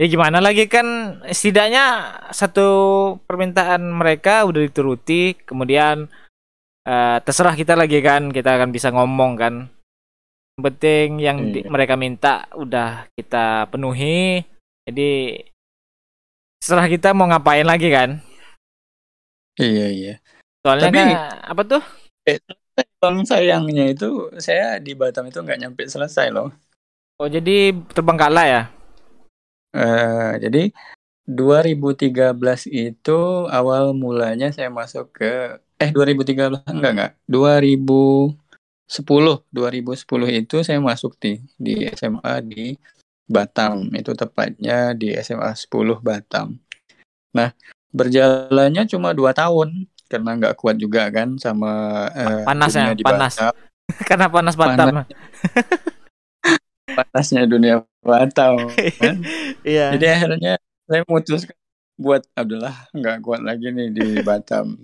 Ya, 0.00 0.08
gimana 0.08 0.40
lagi 0.40 0.64
kan 0.64 1.20
setidaknya 1.28 1.84
satu 2.32 2.68
permintaan 3.28 3.84
mereka 3.84 4.48
udah 4.48 4.64
dituruti, 4.64 5.36
kemudian 5.44 6.08
eh, 6.88 7.18
terserah 7.20 7.52
kita 7.52 7.76
lagi 7.76 8.00
kan, 8.00 8.32
kita 8.32 8.56
akan 8.56 8.72
bisa 8.72 8.88
ngomong 8.88 9.36
kan. 9.36 9.54
Yang 10.56 10.62
penting 10.72 11.06
yang 11.20 11.38
di- 11.52 11.60
Iya. 11.60 11.68
mereka 11.68 11.94
minta 12.00 12.48
udah 12.56 13.04
kita 13.12 13.68
penuhi. 13.68 14.40
Jadi 14.88 15.36
terserah 16.56 16.88
kita 16.88 17.12
mau 17.12 17.28
ngapain 17.28 17.68
lagi 17.68 17.92
kan. 17.92 18.24
iya 19.60 19.86
iya. 19.92 20.14
Soalnya 20.64 20.88
Tapi- 20.88 20.96
kan 20.96 21.08
apa 21.44 21.62
tuh? 21.68 21.82
Bang 22.96 23.28
sayangnya 23.28 23.92
itu 23.92 24.32
saya 24.40 24.80
di 24.80 24.96
Batam 24.96 25.28
itu 25.28 25.36
nggak 25.36 25.60
nyampe 25.60 25.84
selesai 25.84 26.32
loh. 26.32 26.48
Oh 27.20 27.28
jadi 27.28 27.76
terbengkalai 27.92 28.48
ya? 28.48 28.62
Eh, 29.70 30.32
jadi 30.42 30.74
2013 31.30 32.66
itu 32.66 33.20
awal 33.46 33.94
mulanya 33.94 34.50
saya 34.50 34.66
masuk 34.66 35.14
ke 35.14 35.62
eh 35.78 35.94
2013 35.94 36.66
enggak 36.66 36.92
enggak 36.92 37.12
2010 37.30 38.34
2010 39.54 40.42
itu 40.42 40.56
saya 40.66 40.82
masuk 40.82 41.14
di 41.22 41.38
di 41.54 41.86
SMA 41.94 42.34
di 42.42 42.74
Batam 43.30 43.86
itu 43.94 44.10
tepatnya 44.18 44.90
di 44.90 45.14
SMA 45.22 45.54
10 45.54 46.02
Batam. 46.02 46.58
Nah 47.30 47.54
berjalannya 47.94 48.90
cuma 48.90 49.14
dua 49.14 49.30
tahun 49.30 49.86
karena 50.10 50.34
nggak 50.34 50.58
kuat 50.58 50.82
juga 50.82 51.06
kan 51.14 51.38
sama 51.38 52.06
eh, 52.10 52.42
Panas 52.42 52.74
ya, 52.74 52.90
dunia 52.90 52.98
di 52.98 53.06
panas. 53.06 53.38
Batam. 53.38 53.54
Karena 54.10 54.26
panas 54.26 54.54
Batam. 54.58 55.06
Panasnya 57.08 57.48
dunia 57.48 57.84
Batam 58.00 58.68
kan. 59.00 59.16
Iya. 59.64 59.96
Jadi 59.96 60.06
akhirnya 60.08 60.52
saya 60.84 61.00
memutuskan 61.08 61.56
buat 61.96 62.22
adalah 62.32 62.88
nggak 62.92 63.16
kuat 63.20 63.40
lagi 63.44 63.68
nih 63.70 63.88
di 63.92 64.06
Batam. 64.20 64.76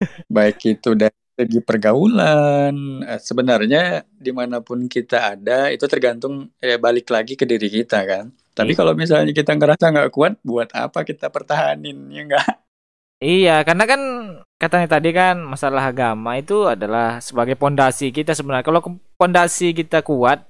Baik 0.36 0.58
itu 0.66 0.92
dari 0.92 1.14
segi 1.36 1.60
pergaulan, 1.60 3.04
eh, 3.04 3.20
sebenarnya 3.20 4.04
di 4.08 4.32
mana 4.32 4.64
pun 4.64 4.88
kita 4.88 5.36
ada 5.36 5.68
itu 5.68 5.84
tergantung 5.84 6.48
eh, 6.58 6.80
balik 6.80 7.08
lagi 7.12 7.36
ke 7.36 7.44
diri 7.44 7.68
kita 7.68 8.02
kan. 8.04 8.32
Tapi 8.56 8.72
Iya. 8.72 8.78
kalau 8.80 8.92
misalnya 8.96 9.32
kita 9.36 9.52
ngerasa 9.52 9.84
nggak 9.92 10.10
kuat, 10.16 10.40
buat 10.40 10.72
apa 10.72 11.04
kita 11.04 11.28
pertahanin 11.28 12.08
ya 12.10 12.22
nggak? 12.24 12.46
Iya, 13.16 13.64
karena 13.64 13.88
kan 13.88 14.00
katanya 14.60 14.88
tadi 15.00 15.08
kan 15.16 15.40
masalah 15.40 15.88
agama 15.88 16.36
itu 16.36 16.68
adalah 16.68 17.16
sebagai 17.24 17.56
pondasi 17.56 18.12
kita 18.12 18.36
sebenarnya. 18.36 18.60
Kalau 18.60 18.84
pondasi 19.16 19.72
kita 19.72 20.04
kuat, 20.04 20.44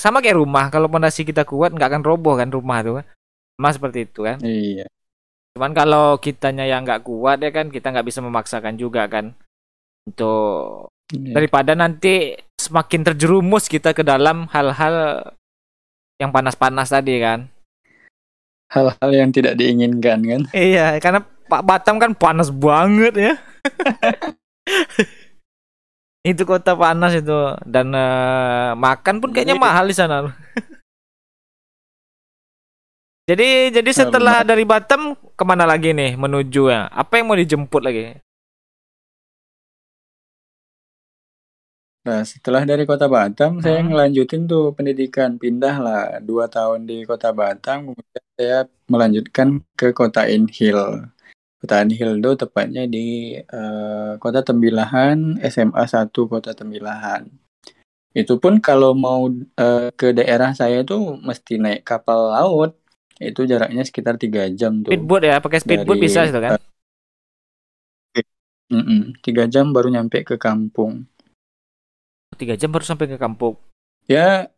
sama 0.00 0.22
kayak 0.22 0.38
rumah. 0.38 0.68
Kalau 0.68 0.86
pondasi 0.88 1.22
kita 1.22 1.42
kuat, 1.44 1.74
nggak 1.74 1.88
akan 1.90 2.02
roboh 2.02 2.34
kan 2.38 2.48
rumah 2.50 2.80
tuh. 2.82 2.94
kan. 3.00 3.06
Seperti 3.70 4.10
itu 4.10 4.20
kan. 4.26 4.38
Iya. 4.42 4.86
Cuman 5.54 5.70
kalau 5.70 6.18
kitanya 6.18 6.66
yang 6.66 6.82
nggak 6.82 7.06
kuat 7.06 7.38
ya 7.38 7.54
kan, 7.54 7.70
kita 7.70 7.94
nggak 7.94 8.06
bisa 8.06 8.18
memaksakan 8.18 8.74
juga 8.74 9.06
kan. 9.06 9.34
Untuk 10.04 10.90
Iya. 11.12 11.36
daripada 11.36 11.76
nanti 11.76 12.32
semakin 12.56 13.04
terjerumus 13.12 13.68
kita 13.68 13.92
ke 13.92 14.00
dalam 14.00 14.48
hal-hal 14.48 15.20
yang 16.16 16.32
panas-panas 16.32 16.88
tadi 16.88 17.20
kan. 17.20 17.46
Hal-hal 18.72 19.10
yang 19.12 19.30
tidak 19.30 19.54
diinginkan 19.60 20.18
kan. 20.24 20.40
Iya, 20.56 20.96
karena 20.98 21.20
Pak 21.22 21.62
Batam 21.62 22.00
kan 22.00 22.16
panas 22.16 22.48
banget 22.48 23.14
ya. 23.14 23.34
itu 26.24 26.42
kota 26.48 26.72
panas 26.72 27.12
itu 27.20 27.36
dan 27.68 27.92
eh, 27.92 28.70
makan 28.84 29.20
pun 29.20 29.30
kayaknya 29.34 29.56
mahal 29.56 29.84
di 29.84 29.94
sana. 29.96 30.16
jadi 33.30 33.72
jadi 33.72 33.90
setelah 34.00 34.44
dari 34.44 34.64
Batam 34.68 35.16
ke 35.16 35.44
mana 35.48 35.64
lagi 35.64 35.92
nih 35.96 36.12
menuju 36.16 36.68
ya? 36.72 36.88
Apa 36.92 37.20
yang 37.20 37.26
mau 37.28 37.36
dijemput 37.40 37.80
lagi? 37.84 38.20
Nah, 42.06 42.20
setelah 42.32 42.62
dari 42.70 42.84
kota 42.90 43.06
Batam, 43.08 43.64
saya 43.64 43.80
Hmm. 43.80 43.88
ngelanjutin 43.88 44.42
tuh 44.50 44.76
pendidikan, 44.76 45.30
pindah 45.42 45.74
lah 45.80 46.00
dua 46.28 46.44
tahun 46.52 46.84
di 46.88 46.94
kota 47.08 47.32
Batam, 47.32 47.78
kemudian 47.88 48.24
saya 48.36 48.58
melanjutkan 48.92 49.48
ke 49.78 49.86
kota 49.96 50.28
Inhil. 50.28 51.08
Inhil 51.64 52.20
itu 52.20 52.30
tepatnya 52.36 52.84
di 52.84 53.34
eh, 53.40 54.12
kota 54.22 54.40
Tembilahan, 54.44 55.40
SMA 55.40 55.84
1 55.88 56.28
kota 56.28 56.52
Tembilahan. 56.52 57.24
Itu 58.14 58.38
pun 58.38 58.60
kalau 58.62 58.92
mau 58.94 59.26
eh, 59.58 59.88
ke 59.96 60.12
daerah 60.14 60.52
saya 60.54 60.84
itu 60.84 60.94
mesti 61.18 61.58
naik 61.58 61.82
kapal 61.82 62.30
laut, 62.36 62.70
itu 63.18 63.40
jaraknya 63.48 63.82
sekitar 63.88 64.14
tiga 64.20 64.46
jam 64.52 64.84
tuh. 64.84 64.92
Speedboat 64.92 65.22
ya, 65.24 65.36
pakai 65.40 65.58
speedboat 65.64 65.96
Dari- 65.98 66.04
bisa 66.06 66.20
itu 66.28 66.40
kan? 66.40 66.60
Mm-mm, 68.72 69.20
Tiga 69.20 69.44
jam 69.46 69.70
baru 69.76 69.92
nyampe 69.92 70.24
ke 70.24 70.40
kampung. 70.40 71.04
Tiga 72.34 72.54
jam 72.58 72.72
baru 72.74 72.82
sampai 72.82 73.06
ke 73.06 73.16
kampung. 73.20 73.54
Ya, 74.10 74.50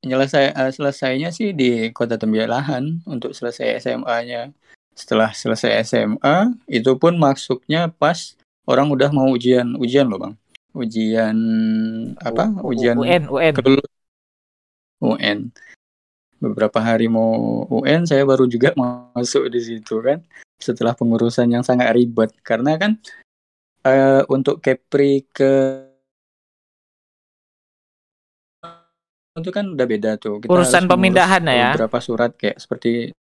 nyelesai 0.00 0.56
eh, 0.56 0.72
selesainya 0.72 1.28
sih 1.30 1.52
di 1.52 1.92
Kota 1.92 2.16
Tembilahan 2.16 3.04
untuk 3.04 3.36
selesai 3.36 3.80
SMA-nya. 3.84 4.52
setelah 4.90 5.32
selesai 5.32 5.80
SMA 5.86 6.52
itu 6.68 6.92
pun 7.00 7.16
masuknya 7.16 7.88
pas 7.88 8.36
orang 8.68 8.92
udah 8.92 9.08
mau 9.08 9.32
ujian 9.32 9.64
ujian 9.80 10.04
loh 10.04 10.20
bang. 10.20 10.34
Ujian 10.76 11.36
apa? 12.20 12.52
Ujian 12.60 13.00
UN 13.00 13.24
UN 13.32 13.54
kelulus. 13.56 13.90
UN 15.00 15.48
beberapa 16.40 16.80
hari 16.80 17.08
mau 17.08 17.64
UN 17.68 18.04
saya 18.04 18.24
baru 18.28 18.44
juga 18.44 18.76
masuk 19.16 19.48
di 19.48 19.60
situ 19.60 20.04
kan. 20.04 20.20
Setelah 20.60 20.92
pengurusan 20.92 21.48
yang 21.48 21.64
sangat 21.64 21.96
ribet. 21.96 22.36
Karena 22.44 22.76
kan 22.76 23.00
eh, 23.88 24.20
untuk 24.28 24.60
Kepri 24.60 25.24
ke 25.32 25.84
itu 29.38 29.50
kan 29.54 29.64
udah 29.70 29.86
beda 29.86 30.10
tuh 30.18 30.42
kita 30.42 30.50
Urusan 30.50 30.90
pemindahan 30.90 31.42
ya? 31.46 31.70
beberapa 31.78 31.98
surat 32.02 32.34
kayak 32.34 32.58
seperti 32.58 33.14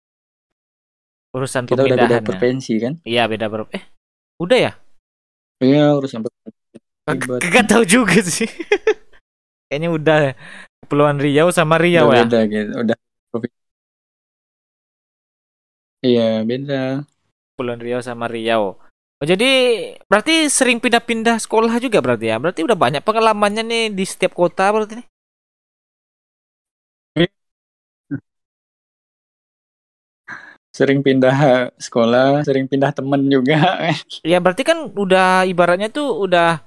urusan 1.35 1.67
kita 1.67 1.83
udah 1.83 1.97
beda 1.99 1.99
pemindahan 1.99 2.23
ya. 2.23 2.27
provinsi 2.31 2.73
kan 2.79 2.93
iya 3.03 3.23
beda 3.27 3.45
bro 3.51 3.67
eh 3.75 3.83
udah 4.39 4.57
ya 4.57 4.71
iya 5.59 5.93
urusan 5.99 6.23
provinsi 6.23 6.79
kagak 7.43 7.65
tahu 7.67 7.83
juga 7.83 8.17
sih 8.23 8.47
kayaknya 9.67 9.89
udah 9.91 10.17
Kepulauan 10.87 11.19
Riau 11.19 11.51
sama 11.51 11.75
Riau 11.75 12.07
udah 12.07 12.15
ya 12.15 12.23
beda 12.23 12.39
gitu 12.47 12.71
udah 12.79 12.97
provinsi. 13.29 13.57
iya 16.07 16.27
beda 16.47 17.03
Kepulauan 17.53 17.81
Riau 17.83 17.99
sama 17.99 18.25
Riau 18.31 18.79
Oh, 19.17 19.25
jadi 19.25 19.49
berarti 20.05 20.45
sering 20.45 20.77
pindah-pindah 20.77 21.41
sekolah 21.41 21.81
juga 21.81 22.05
berarti 22.05 22.29
ya? 22.29 22.37
Berarti 22.37 22.61
udah 22.61 22.77
banyak 22.77 23.01
pengalamannya 23.01 23.65
nih 23.65 23.83
di 23.89 24.05
setiap 24.05 24.37
kota 24.37 24.69
berarti 24.69 25.01
nih? 25.01 25.07
Sering 30.77 31.01
pindah 31.01 31.73
sekolah 31.81 32.45
sering 32.45 32.69
pindah 32.69 32.93
temen 32.93 33.25
juga 33.25 33.57
Ya 34.21 34.37
berarti 34.37 34.61
kan 34.61 34.93
udah 34.93 35.49
ibaratnya 35.49 35.89
tuh 35.89 36.21
udah 36.21 36.61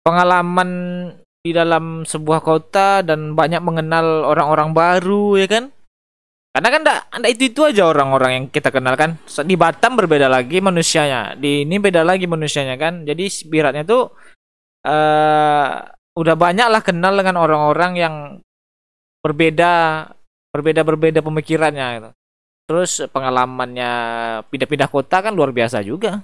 pengalaman 0.00 0.70
di 1.42 1.50
dalam 1.52 2.06
sebuah 2.06 2.40
kota 2.40 3.02
dan 3.04 3.34
banyak 3.36 3.60
mengenal 3.60 4.24
orang-orang 4.24 4.72
baru 4.72 5.36
ya 5.36 5.46
kan? 5.50 5.64
Karena 6.52 6.68
kan 6.68 6.80
enggak 6.84 7.00
anda 7.10 7.28
itu 7.32 7.42
itu 7.48 7.60
aja 7.64 7.88
orang-orang 7.88 8.30
yang 8.32 8.44
kita 8.48 8.68
kenal 8.70 8.94
kan. 8.94 9.18
Di 9.24 9.56
Batam 9.58 9.98
berbeda 9.98 10.28
lagi 10.30 10.60
manusianya, 10.62 11.34
di 11.34 11.66
ini 11.66 11.76
beda 11.80 12.06
lagi 12.06 12.28
manusianya 12.30 12.76
kan. 12.78 13.02
Jadi 13.04 13.24
ibaratnya 13.50 13.84
tuh 13.84 14.12
eh 14.86 15.68
udah 16.12 16.36
banyak 16.36 16.68
lah 16.68 16.82
kenal 16.84 17.16
dengan 17.16 17.40
orang-orang 17.40 17.92
yang 17.96 18.14
berbeda 19.24 19.72
berbeda 20.52 20.80
berbeda 20.84 21.20
pemikirannya 21.24 21.86
gitu. 21.98 22.10
Terus 22.66 23.04
pengalamannya 23.10 23.92
pindah-pindah 24.46 24.88
kota 24.88 25.18
kan 25.24 25.34
luar 25.34 25.50
biasa 25.50 25.82
juga. 25.82 26.22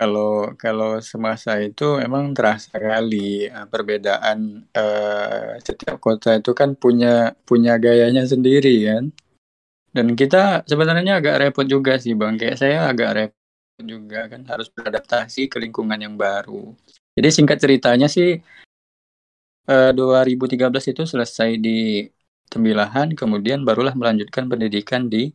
kalau 0.00 0.56
kalau 0.56 0.96
semasa 1.04 1.60
itu 1.60 2.00
emang 2.00 2.32
terasa 2.32 2.72
kali 2.72 3.46
eh, 3.46 3.66
perbedaan 3.68 4.64
eh, 4.72 5.60
setiap 5.60 6.00
kota 6.00 6.40
itu 6.40 6.56
kan 6.56 6.72
punya 6.72 7.36
punya 7.44 7.76
gayanya 7.76 8.24
sendiri 8.24 8.88
kan? 8.88 9.04
Dan 9.90 10.14
kita 10.14 10.64
sebenarnya 10.70 11.18
agak 11.20 11.36
repot 11.42 11.66
juga 11.66 11.98
sih 11.98 12.14
bang. 12.14 12.38
Kayak 12.40 12.56
saya 12.62 12.88
agak 12.88 13.10
repot 13.18 13.84
juga 13.84 14.28
kan 14.30 14.42
harus 14.48 14.68
beradaptasi 14.72 15.50
ke 15.52 15.56
lingkungan 15.60 15.98
yang 16.00 16.14
baru. 16.16 16.72
Jadi 17.16 17.28
singkat 17.28 17.58
ceritanya 17.60 18.06
sih 18.08 18.40
eh, 19.68 19.90
2013 19.92 20.92
itu 20.92 21.02
selesai 21.04 21.60
di 21.60 22.08
Tembilahan 22.50 23.14
kemudian 23.14 23.62
barulah 23.62 23.94
melanjutkan 23.94 24.50
pendidikan 24.50 25.06
di 25.06 25.30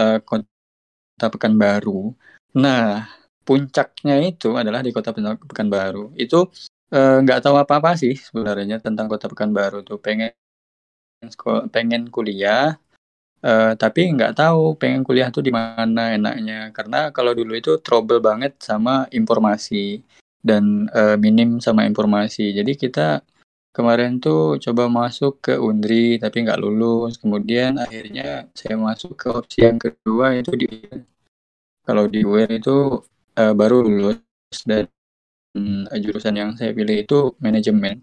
eh, 0.00 0.18
kota 0.24 1.26
Pekanbaru 1.30 2.16
nah 2.54 3.04
puncaknya 3.44 4.24
itu 4.24 4.56
adalah 4.56 4.80
di 4.80 4.90
kota 4.90 5.12
Pekanbaru. 5.12 6.16
Itu 6.16 6.48
eh, 6.90 7.16
nggak 7.22 7.44
tahu 7.44 7.56
apa-apa 7.60 7.94
sih 8.00 8.16
sebenarnya 8.16 8.80
tentang 8.80 9.06
kota 9.12 9.28
Pekanbaru 9.28 9.84
tuh. 9.84 10.00
Pengen 10.00 10.32
pengen 11.72 12.08
kuliah, 12.12 12.76
eh, 13.44 13.72
tapi 13.76 14.00
nggak 14.16 14.32
tahu 14.40 14.76
pengen 14.80 15.02
kuliah 15.06 15.28
tuh 15.34 15.44
di 15.44 15.52
mana 15.52 16.16
enaknya. 16.16 16.72
Karena 16.76 17.12
kalau 17.16 17.32
dulu 17.36 17.52
itu 17.56 17.78
trouble 17.84 18.20
banget 18.24 18.56
sama 18.60 19.06
informasi 19.12 20.00
dan 20.40 20.88
eh, 20.92 21.16
minim 21.20 21.60
sama 21.60 21.84
informasi. 21.88 22.56
Jadi 22.56 22.72
kita 22.80 23.20
kemarin 23.74 24.22
tuh 24.22 24.62
coba 24.62 24.86
masuk 24.86 25.42
ke 25.42 25.54
Undri 25.58 26.22
tapi 26.22 26.46
nggak 26.46 26.62
lulus. 26.62 27.18
Kemudian 27.18 27.82
akhirnya 27.82 28.46
saya 28.54 28.78
masuk 28.78 29.18
ke 29.18 29.26
opsi 29.34 29.66
yang 29.66 29.82
kedua 29.82 30.38
itu 30.38 30.54
di 30.54 30.70
kalau 31.82 32.06
di 32.06 32.22
UIN 32.22 32.62
itu 32.62 33.02
eh, 33.34 33.52
baru 33.52 33.82
lulus 33.82 34.22
dan 34.62 34.86
mm, 35.58 35.90
jurusan 35.98 36.34
yang 36.38 36.50
saya 36.54 36.70
pilih 36.70 37.02
itu 37.02 37.34
manajemen. 37.42 38.00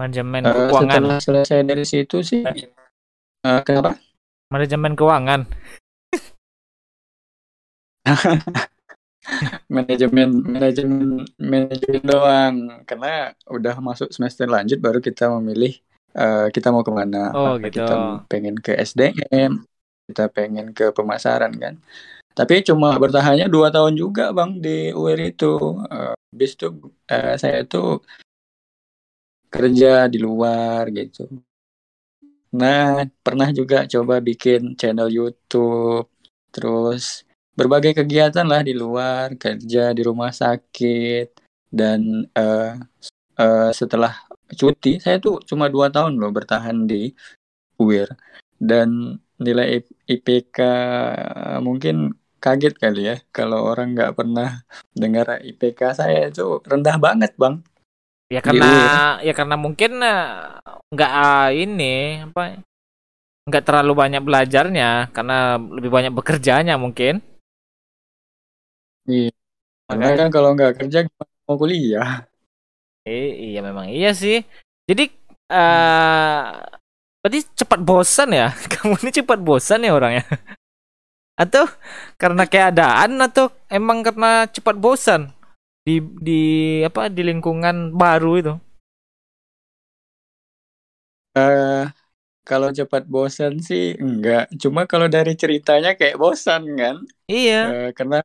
Manajemen 0.00 0.42
Eh, 0.44 0.52
keuangan, 0.52 1.00
setelah 1.00 1.20
selesai 1.20 1.58
dari 1.64 1.84
situ 1.84 2.20
sih, 2.24 2.42
eh, 2.44 3.60
kenapa? 3.62 4.00
manajemen 4.48 4.96
keuangan. 4.96 5.40
Manajemen, 9.66 10.30
manajemen, 10.46 11.26
manajemen 11.36 12.02
doang. 12.06 12.54
Karena 12.86 13.34
udah 13.50 13.74
masuk 13.82 14.10
semester 14.14 14.46
lanjut 14.46 14.78
baru 14.78 15.02
kita 15.02 15.28
memilih 15.38 15.76
eh, 16.14 16.48
kita 16.54 16.70
mau 16.70 16.86
ke 16.86 16.92
mana. 16.94 17.34
Oh, 17.34 17.54
gitu. 17.58 17.82
Kita 17.82 18.24
pengen 18.30 18.56
ke 18.58 18.72
SDM, 18.78 19.66
kita 20.10 20.30
pengen 20.30 20.70
ke 20.70 20.94
pemasaran 20.94 21.52
kan. 21.58 21.76
Tapi 22.36 22.60
cuma 22.60 22.92
bertahannya 23.00 23.48
dua 23.48 23.72
tahun 23.72 23.96
juga 23.96 24.30
bang 24.30 24.60
di 24.60 24.92
UIR 24.92 25.32
itu. 25.32 25.82
Eh, 25.88 26.14
Habis 26.36 26.52
itu 26.52 26.68
eh, 27.08 27.34
saya 27.40 27.64
tuh 27.64 28.04
kerja 29.48 30.04
di 30.04 30.18
luar 30.20 30.92
gitu. 30.92 31.24
Nah, 32.56 33.04
pernah 33.20 33.48
juga 33.52 33.84
coba 33.84 34.20
bikin 34.20 34.76
channel 34.80 35.12
YouTube, 35.12 36.08
terus 36.52 37.26
berbagai 37.56 37.96
kegiatan 38.04 38.44
lah 38.44 38.60
di 38.60 38.76
luar, 38.76 39.32
kerja 39.40 39.96
di 39.96 40.02
rumah 40.04 40.30
sakit, 40.30 41.32
dan 41.72 42.28
eh, 42.36 42.72
eh, 43.40 43.70
setelah 43.72 44.12
cuti, 44.52 45.00
saya 45.00 45.16
tuh 45.18 45.40
cuma 45.42 45.72
dua 45.72 45.88
tahun 45.88 46.20
loh 46.20 46.30
bertahan 46.30 46.84
di 46.84 47.10
UIR, 47.80 48.12
dan 48.60 49.18
nilai 49.40 49.84
IPK 50.08 50.58
mungkin 51.64 52.12
kaget 52.40 52.74
kali 52.78 53.02
ya 53.10 53.16
kalau 53.34 53.68
orang 53.68 53.96
nggak 53.96 54.14
pernah 54.16 54.64
dengar 54.94 55.40
IPK 55.42 55.80
saya 55.96 56.28
itu 56.28 56.60
rendah 56.62 56.96
banget 57.00 57.32
bang. 57.40 57.60
Ya 58.26 58.42
karena 58.42 58.70
ya 59.22 59.32
karena 59.32 59.56
mungkin 59.56 60.02
eh, 60.04 60.60
nggak 60.92 61.12
ini 61.56 62.20
apa 62.28 62.60
nggak 63.46 63.64
terlalu 63.64 63.92
banyak 63.94 64.22
belajarnya 64.22 65.10
karena 65.10 65.56
lebih 65.56 65.90
banyak 65.90 66.12
bekerjanya 66.12 66.76
mungkin. 66.76 67.24
Iya. 69.12 69.30
Karena 69.90 70.08
Makanya 70.08 70.16
kan 70.18 70.28
kalau 70.34 70.48
nggak 70.56 70.72
kerja 70.78 70.98
mau 71.46 71.56
kuliah? 71.62 72.08
eh, 73.06 73.26
iya 73.52 73.58
memang 73.68 73.86
iya 73.96 74.08
sih. 74.20 74.36
Jadi 74.88 75.02
eh 75.52 76.44
berarti 77.22 77.40
cepat 77.58 77.80
bosan 77.88 78.28
ya? 78.34 78.46
Kamu 78.72 78.94
ini 79.02 79.10
cepat 79.18 79.38
bosan 79.42 79.86
ya 79.86 79.92
orangnya? 79.96 80.24
Atau 81.36 81.68
karena 82.16 82.44
keadaan 82.48 83.20
atau 83.20 83.52
emang 83.68 84.00
karena 84.00 84.48
cepat 84.48 84.76
bosan 84.80 85.32
di 85.84 86.00
di 86.20 86.40
apa 86.84 87.08
di 87.12 87.22
lingkungan 87.24 87.92
baru 87.96 88.32
itu? 88.40 88.54
Eh, 91.38 91.84
kalau 92.48 92.68
cepat 92.78 93.02
bosan 93.14 93.54
sih 93.68 93.82
enggak. 94.04 94.40
Cuma 94.62 94.80
kalau 94.92 95.08
dari 95.16 95.32
ceritanya 95.42 95.90
kayak 95.98 96.16
bosan 96.22 96.62
kan? 96.80 96.96
Iya. 97.28 97.58
Eh, 97.64 97.86
karena 97.98 98.16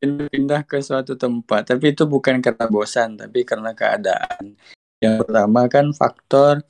pindah 0.00 0.64
ke 0.64 0.80
suatu 0.80 1.14
tempat. 1.14 1.76
Tapi 1.76 1.92
itu 1.92 2.08
bukan 2.08 2.40
karena 2.40 2.66
bosan, 2.66 3.20
tapi 3.20 3.44
karena 3.44 3.76
keadaan. 3.76 4.56
Yang 5.00 5.14
pertama 5.24 5.68
kan 5.68 5.92
faktor 5.96 6.64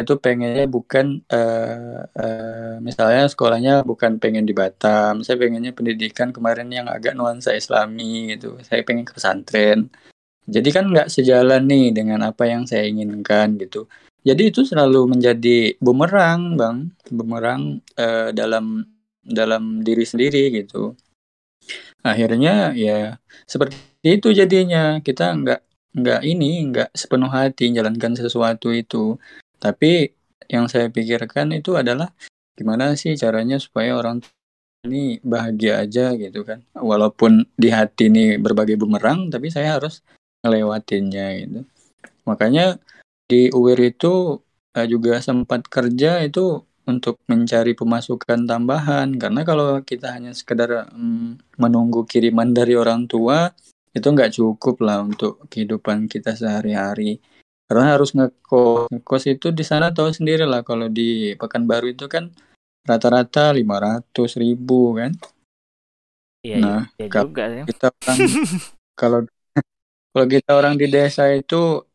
tuh 0.00 0.16
pengennya 0.16 0.64
bukan 0.64 1.20
eh, 1.28 2.00
eh, 2.16 2.74
misalnya 2.80 3.28
sekolahnya 3.28 3.84
bukan 3.84 4.16
pengen 4.16 4.48
di 4.48 4.56
Batam. 4.56 5.20
Saya 5.20 5.36
pengennya 5.36 5.76
pendidikan 5.76 6.32
kemarin 6.32 6.72
yang 6.72 6.88
agak 6.88 7.12
nuansa 7.12 7.52
Islami 7.52 8.32
gitu. 8.32 8.56
Saya 8.64 8.80
pengen 8.88 9.04
ke 9.04 9.12
pesantren. 9.12 9.92
Jadi 10.48 10.68
kan 10.72 10.88
nggak 10.88 11.12
sejalan 11.12 11.68
nih 11.68 11.92
dengan 11.92 12.24
apa 12.24 12.48
yang 12.48 12.64
saya 12.64 12.88
inginkan 12.88 13.60
gitu. 13.60 13.84
Jadi 14.24 14.54
itu 14.54 14.64
selalu 14.64 15.12
menjadi 15.12 15.76
bumerang, 15.76 16.56
Bang. 16.56 16.96
Bumerang 17.12 17.84
eh, 18.00 18.32
dalam 18.32 18.80
dalam 19.20 19.84
diri 19.84 20.08
sendiri 20.08 20.48
gitu. 20.56 20.96
Akhirnya 22.02 22.74
ya 22.74 23.18
seperti 23.46 23.78
itu 24.06 24.34
jadinya. 24.34 24.98
Kita 25.00 25.34
nggak 25.38 25.60
nggak 25.92 26.20
ini 26.26 26.66
nggak 26.70 26.88
sepenuh 26.94 27.30
hati 27.30 27.70
menjalankan 27.70 28.18
sesuatu 28.18 28.74
itu. 28.74 29.16
Tapi 29.62 30.10
yang 30.50 30.66
saya 30.66 30.90
pikirkan 30.90 31.54
itu 31.54 31.78
adalah 31.78 32.10
gimana 32.58 32.92
sih 32.98 33.14
caranya 33.16 33.56
supaya 33.56 33.96
orang 33.96 34.20
ini 34.82 35.22
bahagia 35.22 35.86
aja 35.86 36.12
gitu 36.18 36.42
kan. 36.42 36.66
Walaupun 36.74 37.46
di 37.54 37.70
hati 37.70 38.10
ini 38.10 38.36
berbagai 38.36 38.74
bumerang, 38.74 39.30
tapi 39.30 39.48
saya 39.48 39.78
harus 39.78 40.02
ngelewatinnya 40.42 41.26
gitu. 41.38 41.60
Makanya 42.26 42.82
di 43.30 43.48
UIR 43.54 43.94
itu 43.94 44.42
uh, 44.76 44.86
juga 44.86 45.22
sempat 45.22 45.64
kerja 45.70 46.20
itu 46.26 46.66
untuk 46.88 47.18
mencari 47.30 47.72
pemasukan 47.72 48.46
tambahan. 48.46 49.14
Karena 49.16 49.42
kalau 49.42 49.80
kita 49.82 50.14
hanya 50.14 50.34
sekedar 50.34 50.90
um, 50.92 51.38
menunggu 51.58 52.04
kiriman 52.06 52.50
dari 52.58 52.74
orang 52.78 53.06
tua 53.06 53.50
itu 53.92 54.08
nggak 54.08 54.32
cukup 54.32 54.80
lah 54.80 55.04
untuk 55.04 55.44
kehidupan 55.52 56.08
kita 56.08 56.32
sehari-hari. 56.34 57.20
Karena 57.68 57.96
harus 57.96 58.12
ngekos. 58.12 58.88
Ngekos 58.92 59.24
itu 59.28 59.48
di 59.52 59.64
sana 59.64 59.92
tahu 59.92 60.12
sendiri 60.12 60.44
lah 60.44 60.60
kalau 60.64 60.88
di 60.92 61.38
Pekanbaru 61.38 61.92
itu 61.92 62.08
kan 62.08 62.32
rata-rata 62.84 63.54
lima 63.54 63.78
ratus 63.78 64.36
ribu 64.36 64.98
kan? 64.98 65.14
Iya, 66.42 66.56
nah 66.58 66.82
iya 66.98 67.06
juga 67.06 67.44
ya. 67.46 67.62
kita 67.70 67.94
orang 67.94 68.18
kalau 69.00 69.20
kalau 70.10 70.26
kita 70.26 70.50
orang 70.58 70.74
di 70.74 70.90
desa 70.90 71.30
itu 71.30 71.86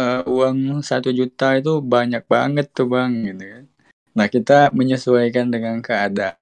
uh, 0.00 0.20
uang 0.24 0.80
satu 0.80 1.12
juta 1.12 1.60
itu 1.60 1.84
banyak 1.84 2.24
banget 2.24 2.72
tuh 2.72 2.88
bang 2.88 3.12
gitu 3.28 3.44
kan 3.44 3.64
nah 4.14 4.30
kita 4.30 4.70
menyesuaikan 4.70 5.50
dengan 5.50 5.82
keadaan. 5.82 6.38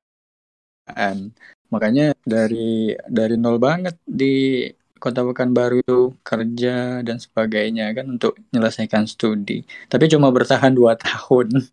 Makanya 1.72 2.12
dari 2.20 2.92
dari 3.08 3.34
nol 3.40 3.56
banget 3.56 3.96
di 4.04 4.68
kota 5.02 5.26
Pekanbaru 5.26 5.82
itu 5.82 6.00
kerja 6.22 7.02
dan 7.02 7.18
sebagainya 7.18 7.90
kan 7.90 8.06
untuk 8.14 8.38
menyelesaikan 8.54 9.10
studi. 9.10 9.66
Tapi 9.90 10.06
cuma 10.06 10.30
bertahan 10.30 10.70
dua 10.70 10.94
tahun. 10.94 11.66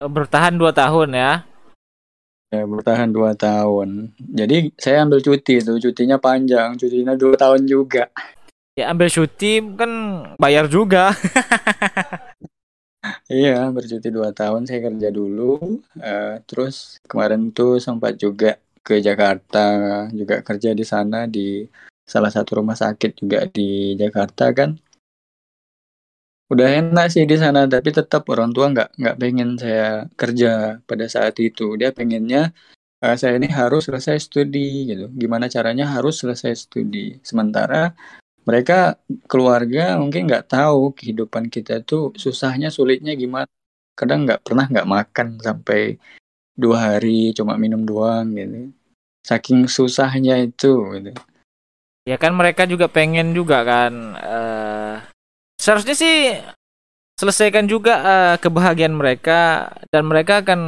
Bertahan 0.00 0.56
dua 0.56 0.72
tahun 0.72 1.12
ya. 1.12 1.32
ya 2.48 2.64
bertahan 2.64 3.12
dua 3.12 3.36
tahun. 3.36 4.16
Jadi 4.16 4.72
saya 4.80 5.04
ambil 5.04 5.20
cuti 5.20 5.60
itu. 5.60 5.76
Cutinya 5.82 6.16
panjang. 6.16 6.80
Cutinya 6.80 7.12
dua 7.12 7.36
tahun 7.36 7.68
juga. 7.68 8.08
Ya 8.78 8.88
ambil 8.88 9.12
cuti 9.12 9.60
kan 9.76 9.90
bayar 10.40 10.70
juga. 10.70 11.12
Iya, 13.32 13.68
bercuti 13.76 14.08
dua 14.16 14.30
tahun 14.38 14.62
saya 14.68 14.80
kerja 14.88 15.08
dulu. 15.18 15.42
Uh, 16.00 16.40
terus 16.48 16.74
kemarin 17.10 17.52
tuh 17.56 17.76
sempat 17.86 18.12
juga 18.24 18.56
ke 18.86 18.94
Jakarta, 19.06 19.58
juga 20.18 20.34
kerja 20.48 20.70
di 20.72 20.84
sana 20.92 21.16
di 21.34 21.40
salah 22.12 22.32
satu 22.36 22.50
rumah 22.60 22.76
sakit 22.76 23.10
juga 23.20 23.38
di 23.56 23.96
Jakarta 24.00 24.44
kan. 24.58 24.70
Udah 26.52 26.68
enak 26.80 27.06
sih 27.12 27.24
di 27.24 27.36
sana, 27.40 27.64
tapi 27.64 27.88
tetap 27.98 28.22
orang 28.32 28.50
tua 28.52 28.66
nggak 28.72 28.88
nggak 29.00 29.16
pengen 29.20 29.48
saya 29.56 30.04
kerja 30.20 30.48
pada 30.88 31.04
saat 31.08 31.34
itu. 31.40 31.76
Dia 31.80 31.90
pengennya 31.96 32.52
uh, 33.04 33.16
saya 33.20 33.36
ini 33.40 33.48
harus 33.48 33.88
selesai 33.88 34.16
studi 34.28 34.92
gitu. 34.92 35.08
Gimana 35.20 35.46
caranya 35.48 35.84
harus 35.94 36.14
selesai 36.20 36.52
studi. 36.68 37.16
Sementara 37.24 37.92
mereka 38.44 39.00
keluarga 39.24 39.96
mungkin 39.96 40.28
nggak 40.28 40.52
tahu 40.52 40.92
kehidupan 40.92 41.48
kita 41.48 41.80
tuh 41.80 42.12
susahnya 42.16 42.68
sulitnya 42.68 43.16
gimana. 43.16 43.48
Kadang 43.96 44.28
nggak 44.28 44.44
pernah 44.44 44.68
nggak 44.68 44.88
makan 44.88 45.26
sampai 45.40 45.96
dua 46.54 46.94
hari 46.94 47.32
cuma 47.32 47.56
minum 47.56 47.82
doang 47.82 48.36
gitu. 48.36 48.70
Saking 49.24 49.66
susahnya 49.66 50.36
itu 50.44 50.72
gitu. 51.00 51.12
Ya 52.04 52.20
kan 52.20 52.36
mereka 52.36 52.68
juga 52.68 52.84
pengen 52.84 53.32
juga 53.32 53.64
kan 53.64 53.92
uh, 54.20 55.00
seharusnya 55.56 55.96
sih 55.96 56.36
selesaikan 57.16 57.64
juga 57.64 57.94
uh, 58.04 58.36
kebahagiaan 58.36 58.92
mereka. 58.92 59.72
Dan 59.88 60.12
mereka 60.12 60.44
akan 60.44 60.60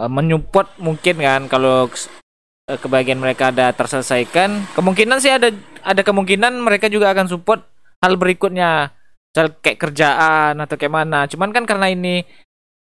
uh, 0.00 0.10
menyupport 0.10 0.72
mungkin 0.80 1.20
kan 1.20 1.52
kalau 1.52 1.92
uh, 2.68 2.78
kebahagiaan 2.80 3.20
mereka 3.20 3.52
ada 3.52 3.72
terselesaikan. 3.72 4.74
Kemungkinan 4.76 5.18
sih 5.20 5.32
ada 5.32 5.52
ada 5.84 6.02
kemungkinan 6.02 6.60
mereka 6.60 6.88
juga 6.88 7.12
akan 7.12 7.28
support 7.28 7.64
hal 8.00 8.16
berikutnya. 8.16 8.92
Misal 9.34 9.50
kayak 9.58 9.80
kerjaan 9.82 10.54
atau 10.62 10.74
kayak 10.78 10.94
mana. 10.94 11.26
Cuman 11.26 11.50
kan 11.50 11.66
karena 11.66 11.90
ini 11.90 12.22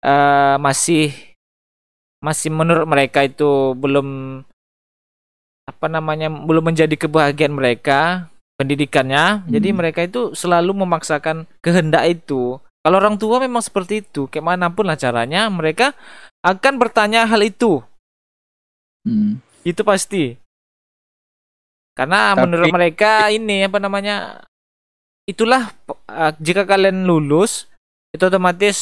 uh, 0.04 0.60
masih 0.60 1.10
masih 2.20 2.48
menurut 2.52 2.88
mereka 2.88 3.24
itu 3.24 3.76
belum 3.76 4.40
apa 5.64 5.86
namanya 5.88 6.28
belum 6.28 6.72
menjadi 6.72 6.92
kebahagiaan 6.96 7.56
mereka 7.56 8.28
pendidikannya. 8.60 9.44
Hmm. 9.44 9.48
jadi 9.50 9.68
mereka 9.72 10.00
itu 10.04 10.36
selalu 10.36 10.84
memaksakan 10.84 11.48
kehendak 11.64 12.04
itu. 12.06 12.60
Kalau 12.84 13.00
orang 13.00 13.16
tua 13.16 13.40
memang 13.40 13.64
seperti 13.64 14.04
itu. 14.04 14.28
Kayak 14.28 14.44
mana 14.44 14.68
pun 14.68 14.84
lah 14.84 15.00
caranya 15.00 15.48
mereka 15.48 15.96
akan 16.44 16.76
bertanya 16.76 17.24
hal 17.24 17.40
itu. 17.40 17.80
Hmm. 19.08 19.40
Itu 19.64 19.80
pasti. 19.82 20.36
Karena 21.96 22.36
Tapi... 22.36 22.40
menurut 22.44 22.68
mereka 22.70 23.32
ini 23.32 23.64
apa 23.64 23.80
namanya 23.80 24.44
itulah 25.24 25.72
uh, 25.88 26.32
jika 26.36 26.68
kalian 26.68 27.08
lulus 27.08 27.66
itu 28.12 28.22
otomatis 28.28 28.78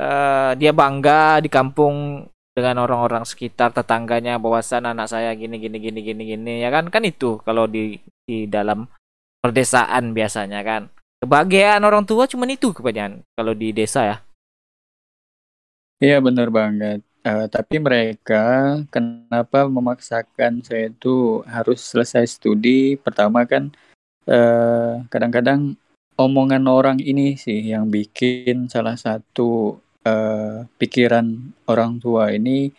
uh, 0.00 0.56
dia 0.56 0.72
bangga 0.72 1.38
di 1.44 1.52
kampung 1.52 2.26
dengan 2.54 2.86
orang-orang 2.86 3.26
sekitar 3.26 3.74
tetangganya 3.74 4.38
bahwasan 4.40 4.86
anak 4.86 5.10
saya 5.10 5.34
gini 5.34 5.60
gini 5.60 5.78
gini 5.78 6.00
gini 6.00 6.22
gini 6.34 6.52
ya 6.64 6.72
kan? 6.72 6.88
Kan 6.88 7.04
itu 7.04 7.38
kalau 7.44 7.68
di 7.68 8.00
di 8.24 8.48
dalam 8.48 8.88
perdesaan 9.44 10.16
biasanya 10.16 10.64
kan. 10.64 10.88
Kebahagiaan 11.20 11.84
orang 11.84 12.04
tua 12.04 12.28
cuma 12.28 12.48
itu 12.48 12.72
kebanyakan 12.72 13.24
kalau 13.36 13.52
di 13.52 13.70
desa 13.76 14.00
ya. 14.04 14.16
Iya 16.02 16.18
benar 16.20 16.50
banget 16.50 17.00
Uh, 17.24 17.48
tapi 17.48 17.80
mereka 17.80 18.76
kenapa 18.92 19.64
memaksakan 19.64 20.60
saya 20.60 20.92
itu 20.92 21.40
harus 21.48 21.80
selesai 21.80 22.28
studi? 22.36 23.00
Pertama 23.00 23.48
kan 23.48 23.72
eh, 24.28 25.00
kadang-kadang 25.08 25.80
omongan 26.20 26.68
orang 26.68 26.98
ini 27.00 27.40
sih 27.40 27.72
yang 27.72 27.88
bikin 27.88 28.68
salah 28.70 28.94
satu 28.94 29.80
uh, 30.06 30.68
pikiran 30.78 31.56
orang 31.66 31.98
tua 31.98 32.30
ini 32.30 32.70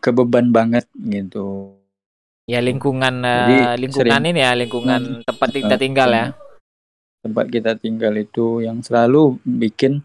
kebeban 0.00 0.54
banget 0.54 0.88
gitu. 0.94 1.76
Ya 2.48 2.64
lingkungan 2.64 3.20
Jadi, 3.20 3.82
lingkungan 3.82 4.24
sering, 4.24 4.32
ini 4.32 4.40
ya 4.40 4.56
lingkungan 4.56 5.00
hmm, 5.20 5.22
tempat 5.28 5.48
kita 5.52 5.74
tinggal 5.76 6.10
ya. 6.14 6.26
Tempat 7.20 7.46
kita 7.52 7.76
tinggal 7.76 8.14
itu 8.16 8.64
yang 8.64 8.80
selalu 8.80 9.36
bikin 9.44 10.00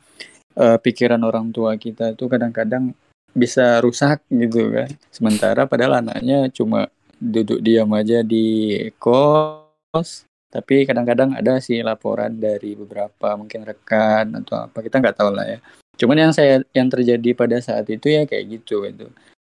uh, 0.60 0.76
pikiran 0.76 1.24
orang 1.24 1.56
tua 1.56 1.80
kita 1.80 2.12
itu 2.12 2.28
kadang-kadang 2.28 2.92
bisa 3.34 3.82
rusak 3.82 4.22
gitu 4.30 4.70
kan. 4.70 4.90
Sementara 5.10 5.66
padahal 5.66 6.06
anaknya 6.06 6.48
cuma 6.54 6.88
duduk 7.18 7.60
diam 7.60 7.90
aja 7.94 8.22
di 8.22 8.78
kos, 9.02 10.30
tapi 10.54 10.86
kadang-kadang 10.86 11.34
ada 11.34 11.58
sih 11.58 11.82
laporan 11.82 12.38
dari 12.38 12.78
beberapa 12.78 13.34
mungkin 13.34 13.66
rekan 13.66 14.38
atau 14.42 14.70
apa 14.70 14.80
kita 14.86 15.02
nggak 15.02 15.18
tahu 15.18 15.32
lah 15.34 15.46
ya. 15.50 15.60
Cuman 15.98 16.30
yang 16.30 16.34
saya 16.34 16.62
yang 16.74 16.90
terjadi 16.90 17.34
pada 17.38 17.58
saat 17.62 17.90
itu 17.90 18.10
ya 18.10 18.26
kayak 18.30 18.62
gitu 18.62 18.86
itu. 18.86 19.10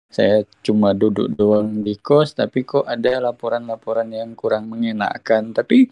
Saya 0.09 0.41
cuma 0.65 0.97
duduk 0.97 1.29
doang 1.37 1.85
di 1.85 1.93
kos, 1.93 2.33
tapi 2.33 2.65
kok 2.65 2.81
ada 2.83 3.21
laporan-laporan 3.21 4.09
yang 4.09 4.33
kurang 4.33 4.65
mengenakan. 4.65 5.53
Tapi 5.53 5.85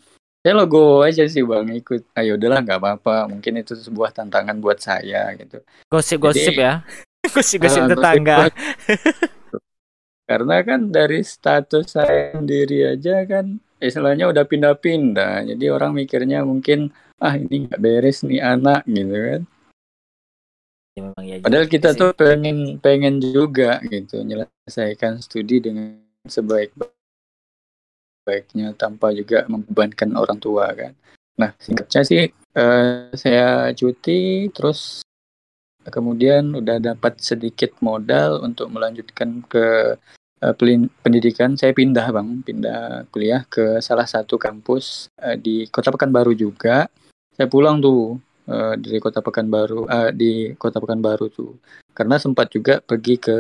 saya 0.48 0.64
logo 0.64 1.04
aja 1.04 1.28
sih 1.28 1.44
bang 1.44 1.68
ikut 1.76 2.08
ayo 2.16 2.34
ah, 2.34 2.38
udahlah 2.40 2.60
nggak 2.64 2.80
apa-apa 2.80 3.28
mungkin 3.28 3.60
itu 3.60 3.76
sebuah 3.76 4.16
tantangan 4.16 4.56
buat 4.64 4.80
saya 4.80 5.36
gitu 5.36 5.60
gosip-gosip 5.92 6.56
ya 6.56 6.88
Gosip-gosip 7.32 7.82
uh, 7.86 7.90
tetangga. 7.92 8.38
Karena 10.28 10.58
kan 10.60 10.92
dari 10.92 11.24
status 11.24 11.96
saya 11.96 12.36
sendiri 12.36 12.84
aja 12.84 13.24
kan 13.24 13.64
istilahnya 13.80 14.28
udah 14.28 14.44
pindah-pindah. 14.44 15.48
Jadi 15.48 15.66
orang 15.72 15.96
mikirnya 15.96 16.44
mungkin 16.44 16.92
ah 17.24 17.34
ini 17.40 17.66
nggak 17.66 17.82
beres 17.82 18.28
nih 18.28 18.44
anak 18.44 18.84
gitu 18.86 19.16
kan. 19.16 19.42
Ya, 20.98 21.14
ya, 21.22 21.36
Padahal 21.46 21.68
kita 21.70 21.94
sih. 21.94 22.00
tuh 22.02 22.12
pengen 22.18 22.82
pengen 22.82 23.22
juga 23.22 23.78
gitu 23.86 24.26
menyelesaikan 24.26 25.22
studi 25.22 25.62
dengan 25.62 26.02
sebaik 26.26 26.74
baiknya 28.28 28.76
tanpa 28.76 29.16
juga 29.16 29.48
membebankan 29.48 30.18
orang 30.20 30.42
tua 30.44 30.68
kan. 30.76 30.92
Nah 31.40 31.56
singkatnya 31.62 32.02
sih 32.04 32.28
uh, 32.58 33.14
saya 33.16 33.72
cuti 33.72 34.52
terus 34.52 35.07
kemudian 35.90 36.54
udah 36.56 36.78
dapat 36.80 37.20
sedikit 37.20 37.74
modal 37.80 38.44
untuk 38.44 38.70
melanjutkan 38.72 39.44
ke 39.46 39.98
uh, 40.44 40.54
pendidikan. 41.02 41.58
Saya 41.58 41.74
pindah 41.74 42.08
bang. 42.14 42.30
Pindah 42.44 43.10
kuliah 43.10 43.44
ke 43.48 43.82
salah 43.82 44.06
satu 44.06 44.38
kampus 44.38 45.10
uh, 45.22 45.36
di 45.36 45.66
kota 45.68 45.90
Pekanbaru 45.90 46.38
juga. 46.38 46.86
Saya 47.34 47.48
pulang 47.50 47.82
tuh 47.82 48.18
uh, 48.50 48.74
dari 48.78 49.00
kota 49.02 49.22
Pekanbaru 49.22 49.88
uh, 49.88 50.12
di 50.14 50.54
kota 50.56 50.78
Pekanbaru 50.78 51.28
tuh. 51.32 51.54
Karena 51.92 52.22
sempat 52.22 52.54
juga 52.54 52.78
pergi 52.82 53.16
ke 53.18 53.38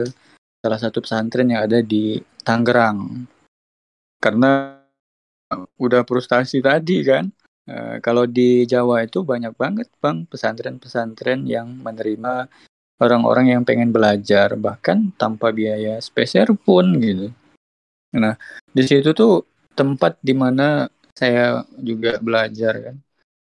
salah 0.57 0.79
satu 0.81 1.05
pesantren 1.05 1.53
yang 1.53 1.65
ada 1.69 1.85
di 1.85 2.17
Tangerang. 2.41 3.27
Karena 4.17 4.73
udah 5.79 6.03
frustasi 6.03 6.59
tadi 6.59 7.07
kan 7.07 7.31
Uh, 7.67 7.99
kalau 7.99 8.23
di 8.23 8.63
Jawa 8.63 9.03
itu 9.03 9.27
banyak 9.27 9.51
banget 9.59 9.91
bang 9.99 10.23
pesantren-pesantren 10.23 11.43
yang 11.43 11.67
menerima 11.83 12.47
orang-orang 13.03 13.53
yang 13.53 13.61
pengen 13.67 13.91
belajar 13.91 14.55
bahkan 14.55 15.11
tanpa 15.19 15.51
biaya 15.51 15.99
spesial 15.99 16.55
pun 16.55 16.95
gitu. 17.03 17.27
Nah, 18.15 18.39
di 18.71 18.83
situ 18.87 19.11
tuh 19.11 19.43
tempat 19.75 20.17
di 20.23 20.33
mana 20.33 20.87
saya 21.11 21.61
juga 21.77 22.17
belajar 22.23 22.73
kan. 22.81 22.95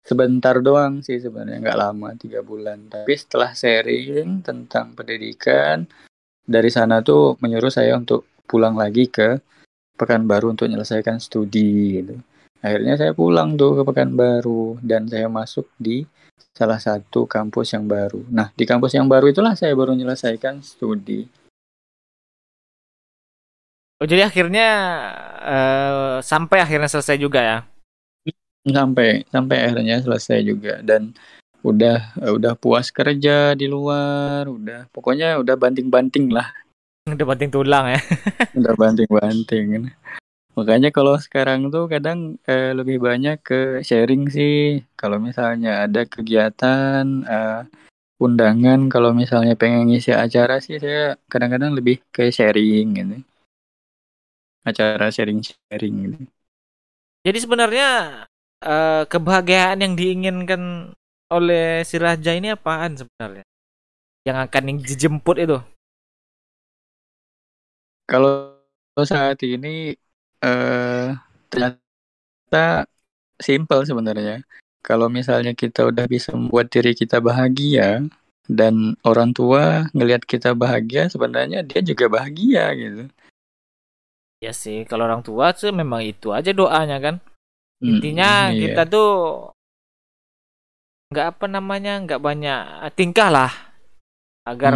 Sebentar 0.02 0.58
doang 0.58 0.98
sih 1.00 1.22
sebenarnya 1.22 1.62
nggak 1.62 1.80
lama 1.80 2.08
tiga 2.18 2.42
bulan. 2.42 2.90
Tapi 2.90 3.14
setelah 3.16 3.54
sharing 3.54 4.42
tentang 4.42 4.92
pendidikan 4.92 5.86
dari 6.42 6.68
sana 6.68 7.00
tuh 7.00 7.38
menyuruh 7.38 7.70
saya 7.70 7.94
untuk 7.96 8.26
pulang 8.44 8.76
lagi 8.76 9.08
ke 9.08 9.38
Pekanbaru 9.92 10.56
untuk 10.56 10.66
menyelesaikan 10.66 11.22
studi 11.22 12.02
gitu. 12.02 12.16
Akhirnya 12.62 12.94
saya 12.94 13.10
pulang 13.10 13.58
tuh 13.58 13.74
ke 13.74 13.82
Pekanbaru 13.82 14.78
dan 14.86 15.10
saya 15.10 15.26
masuk 15.26 15.66
di 15.82 16.06
salah 16.54 16.78
satu 16.78 17.26
kampus 17.26 17.74
yang 17.74 17.90
baru. 17.90 18.22
Nah, 18.30 18.54
di 18.54 18.62
kampus 18.62 18.94
yang 18.94 19.10
baru 19.10 19.34
itulah 19.34 19.58
saya 19.58 19.74
baru 19.74 19.98
menyelesaikan 19.98 20.62
studi. 20.62 21.26
Oh, 23.98 24.06
jadi 24.06 24.30
akhirnya 24.30 24.68
uh, 25.42 26.16
sampai 26.22 26.62
akhirnya 26.62 26.86
selesai 26.86 27.18
juga 27.18 27.40
ya? 27.42 27.58
Sampai 28.62 29.26
sampai 29.26 29.56
akhirnya 29.58 29.98
selesai 29.98 30.38
juga 30.46 30.78
dan 30.86 31.18
udah 31.66 32.14
udah 32.30 32.54
puas 32.54 32.94
kerja 32.94 33.58
di 33.58 33.66
luar, 33.66 34.46
udah 34.46 34.86
pokoknya 34.94 35.38
udah 35.42 35.54
banting-banting 35.58 36.30
lah. 36.30 36.50
Udah 37.10 37.26
banting 37.26 37.50
tulang 37.50 37.90
ya. 37.90 38.00
udah 38.58 38.74
banting-banting. 38.78 39.90
Makanya 40.52 40.92
kalau 40.92 41.16
sekarang 41.16 41.72
tuh 41.72 41.88
kadang 41.88 42.36
eh, 42.44 42.76
lebih 42.76 43.00
banyak 43.00 43.40
ke 43.40 43.80
sharing 43.80 44.28
sih. 44.28 44.84
Kalau 45.00 45.16
misalnya 45.16 45.88
ada 45.88 46.04
kegiatan 46.04 47.04
eh, 47.24 47.60
undangan, 48.20 48.80
kalau 48.92 49.10
misalnya 49.16 49.54
pengen 49.56 49.88
ngisi 49.88 50.12
acara 50.12 50.60
sih 50.60 50.76
saya 50.76 51.16
kadang-kadang 51.32 51.72
lebih 51.72 52.04
ke 52.12 52.28
sharing 52.28 52.86
gitu. 52.98 53.16
Acara 54.62 55.10
sharing-sharing 55.10 55.94
gitu. 56.06 56.18
Jadi 57.26 57.38
sebenarnya 57.40 57.88
eh, 58.62 59.02
kebahagiaan 59.08 59.80
yang 59.80 59.94
diinginkan 59.96 60.92
oleh 61.32 61.80
si 61.88 61.96
raja 61.96 62.36
ini 62.36 62.52
apaan 62.52 62.92
sebenarnya? 63.00 63.44
Yang 64.28 64.38
akan 64.46 64.62
dijemput 64.84 65.36
itu? 65.40 65.58
Kalau 68.06 68.60
saat 69.02 69.40
ini 69.42 69.96
eh 70.42 71.14
ternyata 71.48 72.86
simple 73.38 73.82
sebenarnya. 73.86 74.42
Kalau 74.82 75.06
misalnya 75.06 75.54
kita 75.54 75.86
udah 75.86 76.10
bisa 76.10 76.34
membuat 76.34 76.66
diri 76.74 76.92
kita 76.92 77.22
bahagia 77.22 78.02
dan 78.50 78.98
orang 79.06 79.30
tua 79.30 79.86
ngelihat 79.94 80.26
kita 80.26 80.58
bahagia, 80.58 81.06
sebenarnya 81.06 81.62
dia 81.62 81.80
juga 81.86 82.10
bahagia 82.10 82.74
gitu. 82.74 83.06
Ya 84.42 84.50
sih, 84.50 84.82
kalau 84.90 85.06
orang 85.06 85.22
tua 85.22 85.54
sih 85.54 85.70
memang 85.70 86.02
itu 86.02 86.34
aja 86.34 86.50
doanya 86.50 86.98
kan. 86.98 87.22
Intinya 87.78 88.50
hmm, 88.50 88.54
iya. 88.58 88.60
kita 88.66 88.82
tuh 88.90 89.10
nggak 91.14 91.26
apa 91.38 91.46
namanya, 91.46 92.02
nggak 92.02 92.22
banyak 92.22 92.62
tingkah 92.98 93.30
lah 93.30 93.52
agar 94.42 94.74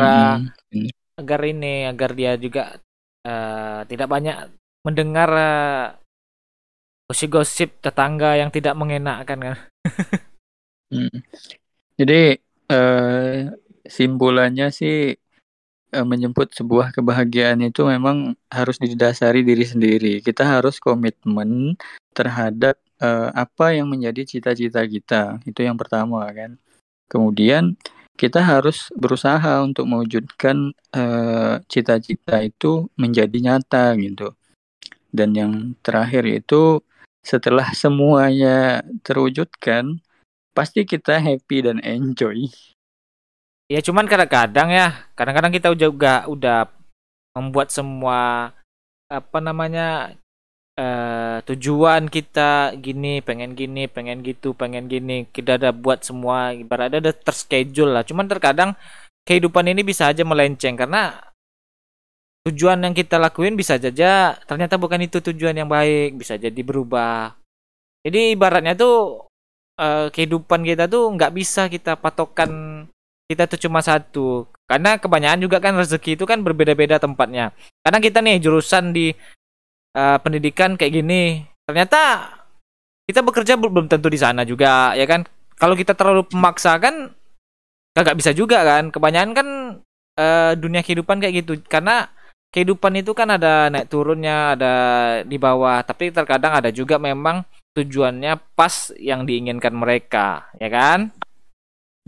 hmm. 0.71 0.91
agar 1.19 1.41
ini 1.43 1.91
agar 1.91 2.11
dia 2.15 2.39
juga 2.39 2.79
uh, 3.27 3.83
tidak 3.91 4.07
banyak 4.07 4.55
mendengar 4.87 5.29
uh, 5.35 5.87
gosip-gosip 7.11 7.83
tetangga 7.83 8.39
yang 8.39 8.55
tidak 8.55 8.79
mengenakkan 8.79 9.39
kan. 9.43 9.57
hmm. 10.95 11.19
Jadi 11.99 12.39
uh, 12.71 13.51
simpulannya 13.83 14.71
sih 14.71 15.19
uh, 15.91 16.07
menjemput 16.07 16.55
sebuah 16.55 16.95
kebahagiaan 16.95 17.67
itu 17.67 17.83
memang 17.83 18.39
harus 18.47 18.79
didasari 18.79 19.43
diri 19.43 19.67
sendiri. 19.67 20.13
Kita 20.23 20.47
harus 20.47 20.79
komitmen 20.79 21.75
terhadap 22.15 22.79
uh, 23.03 23.35
apa 23.35 23.75
yang 23.75 23.91
menjadi 23.91 24.23
cita-cita 24.23 24.87
kita. 24.87 25.43
Itu 25.43 25.67
yang 25.67 25.75
pertama 25.75 26.27
kan. 26.31 26.59
Kemudian 27.11 27.75
kita 28.17 28.41
harus 28.43 28.91
berusaha 28.97 29.61
untuk 29.61 29.85
mewujudkan 29.85 30.73
cita-cita 31.69 32.41
uh, 32.41 32.49
itu 32.49 32.89
menjadi 32.97 33.37
nyata 33.39 33.93
gitu. 34.01 34.33
Dan 35.11 35.35
yang 35.35 35.53
terakhir 35.81 36.27
itu 36.27 36.83
setelah 37.27 37.75
semuanya 37.75 38.87
terwujudkan, 39.03 39.99
pasti 40.55 40.87
kita 40.87 41.19
happy 41.19 41.67
dan 41.67 41.79
enjoy. 41.83 42.47
Ya 43.67 43.83
cuman 43.83 44.07
kadang-kadang 44.07 44.71
ya, 44.71 45.11
kadang-kadang 45.19 45.51
kita 45.51 45.75
juga 45.75 46.23
udah 46.31 46.71
membuat 47.35 47.75
semua 47.75 48.55
apa 49.11 49.39
namanya 49.43 50.15
uh, 50.79 51.43
tujuan 51.43 52.07
kita 52.07 52.79
gini, 52.79 53.19
pengen 53.27 53.59
gini, 53.59 53.91
pengen 53.91 54.23
gitu, 54.23 54.55
pengen 54.55 54.87
gini, 54.87 55.27
kita 55.35 55.59
udah 55.59 55.75
buat 55.75 56.07
semua 56.07 56.55
ibaratnya 56.55 57.03
udah 57.03 57.15
terschedule 57.27 57.91
lah. 57.91 58.07
Cuman 58.07 58.31
terkadang 58.31 58.79
kehidupan 59.27 59.67
ini 59.67 59.83
bisa 59.83 60.07
aja 60.07 60.23
melenceng 60.23 60.79
karena 60.79 61.19
tujuan 62.47 62.79
yang 62.79 62.95
kita 62.95 63.19
lakuin 63.19 63.59
bisa 63.59 63.75
saja 63.75 64.39
ternyata 64.47 64.79
bukan 64.79 65.03
itu 65.03 65.19
tujuan 65.19 65.59
yang 65.59 65.67
baik, 65.67 66.15
bisa 66.23 66.39
jadi 66.39 66.61
berubah. 66.63 67.35
Jadi 68.07 68.39
ibaratnya 68.39 68.79
tuh 68.79 69.27
uh, 69.83 70.07
kehidupan 70.15 70.63
kita 70.63 70.87
tuh 70.87 71.11
nggak 71.11 71.35
bisa 71.35 71.67
kita 71.67 71.99
patokan 71.99 72.87
kita 73.27 73.51
tuh 73.51 73.59
cuma 73.59 73.83
satu. 73.83 74.47
Karena 74.67 74.99
kebanyakan 74.99 75.43
juga 75.43 75.59
kan 75.63 75.75
rezeki 75.79 76.19
itu 76.19 76.25
kan 76.27 76.43
berbeda-beda 76.43 76.99
tempatnya. 76.99 77.55
Karena 77.83 77.99
kita 78.03 78.19
nih 78.23 78.43
jurusan 78.43 78.91
di 78.95 79.11
uh, 79.95 80.19
pendidikan 80.23 80.75
kayak 80.75 81.03
gini, 81.03 81.43
ternyata 81.67 82.31
kita 83.07 83.23
bekerja 83.23 83.55
belum 83.55 83.87
tentu 83.87 84.11
di 84.11 84.19
sana 84.19 84.43
juga, 84.43 84.95
ya 84.99 85.07
kan? 85.07 85.23
Kalau 85.55 85.79
kita 85.79 85.95
terlalu 85.95 86.27
memaksa 86.35 86.79
kan 86.83 87.15
kagak 87.95 88.19
bisa 88.19 88.35
juga 88.35 88.63
kan. 88.67 88.91
Kebanyakan 88.91 89.33
kan 89.35 89.49
uh, 90.19 90.53
dunia 90.59 90.83
kehidupan 90.83 91.23
kayak 91.23 91.47
gitu. 91.47 91.63
Karena 91.67 92.11
kehidupan 92.57 93.05
itu 93.05 93.13
kan 93.13 93.37
ada 93.37 93.69
naik 93.69 93.93
turunnya, 93.93 94.57
ada 94.57 94.75
di 95.29 95.37
bawah, 95.37 95.85
tapi 95.85 96.09
terkadang 96.09 96.57
ada 96.57 96.73
juga 96.73 96.97
memang 96.97 97.45
tujuannya 97.77 98.41
pas 98.57 98.97
yang 98.97 99.29
diinginkan 99.29 99.77
mereka, 99.77 100.49
ya 100.57 100.73
kan? 100.73 101.13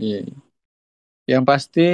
Iya. 0.01 0.25
Yang 1.29 1.43
pasti 1.45 1.87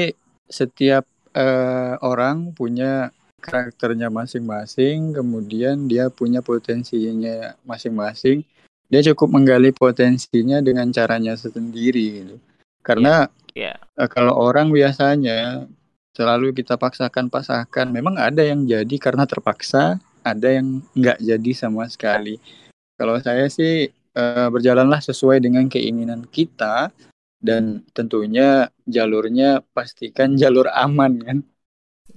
setiap 0.47 1.03
uh, 1.35 1.99
orang 1.99 2.55
punya 2.55 3.11
karakternya 3.43 4.07
masing-masing, 4.07 5.11
kemudian 5.11 5.91
dia 5.91 6.07
punya 6.07 6.39
potensinya 6.39 7.59
masing-masing. 7.67 8.47
Dia 8.87 9.03
cukup 9.11 9.35
menggali 9.35 9.75
potensinya 9.75 10.63
dengan 10.63 10.87
caranya 10.95 11.35
sendiri 11.35 12.23
gitu. 12.23 12.35
Karena 12.79 13.27
yeah. 13.51 13.75
Yeah. 13.75 13.99
Uh, 13.99 14.07
kalau 14.07 14.31
orang 14.31 14.71
biasanya 14.71 15.67
selalu 16.15 16.55
kita 16.55 16.79
paksakan 16.79 17.27
pasahkan 17.27 17.91
memang 17.91 18.15
ada 18.15 18.39
yang 18.41 18.63
jadi 18.63 18.95
karena 18.95 19.27
terpaksa 19.27 19.99
ada 20.23 20.47
yang 20.47 20.81
nggak 20.95 21.19
jadi 21.19 21.51
sama 21.53 21.85
sekali. 21.91 22.39
Kalau 22.95 23.19
saya 23.19 23.51
sih 23.51 23.91
uh, 24.15 24.47
berjalanlah 24.47 25.03
sesuai 25.03 25.43
dengan 25.43 25.67
keinginan 25.67 26.23
kita 26.25 26.89
dan 27.43 27.83
tentunya 27.91 28.71
jalurnya 28.87 29.61
pastikan 29.75 30.39
jalur 30.39 30.71
aman 30.71 31.13
kan? 31.21 31.37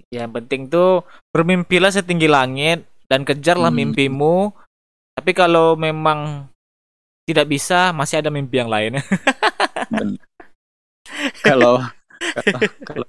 Ya, 0.08 0.24
yang 0.24 0.32
penting 0.32 0.70
tuh 0.70 1.04
bermimpilah 1.34 1.92
setinggi 1.92 2.30
langit 2.30 2.87
dan 3.11 3.26
kejarlah 3.26 3.74
hmm. 3.74 3.92
mimpimu. 3.92 4.54
Tapi 5.18 5.34
kalau 5.34 5.74
memang 5.74 6.46
tidak 7.26 7.50
bisa 7.50 7.92
masih 7.92 8.22
ada 8.22 8.30
mimpi 8.30 8.62
yang 8.62 8.70
lain. 8.70 9.02
Kalau 11.42 11.82
kalau 12.84 13.06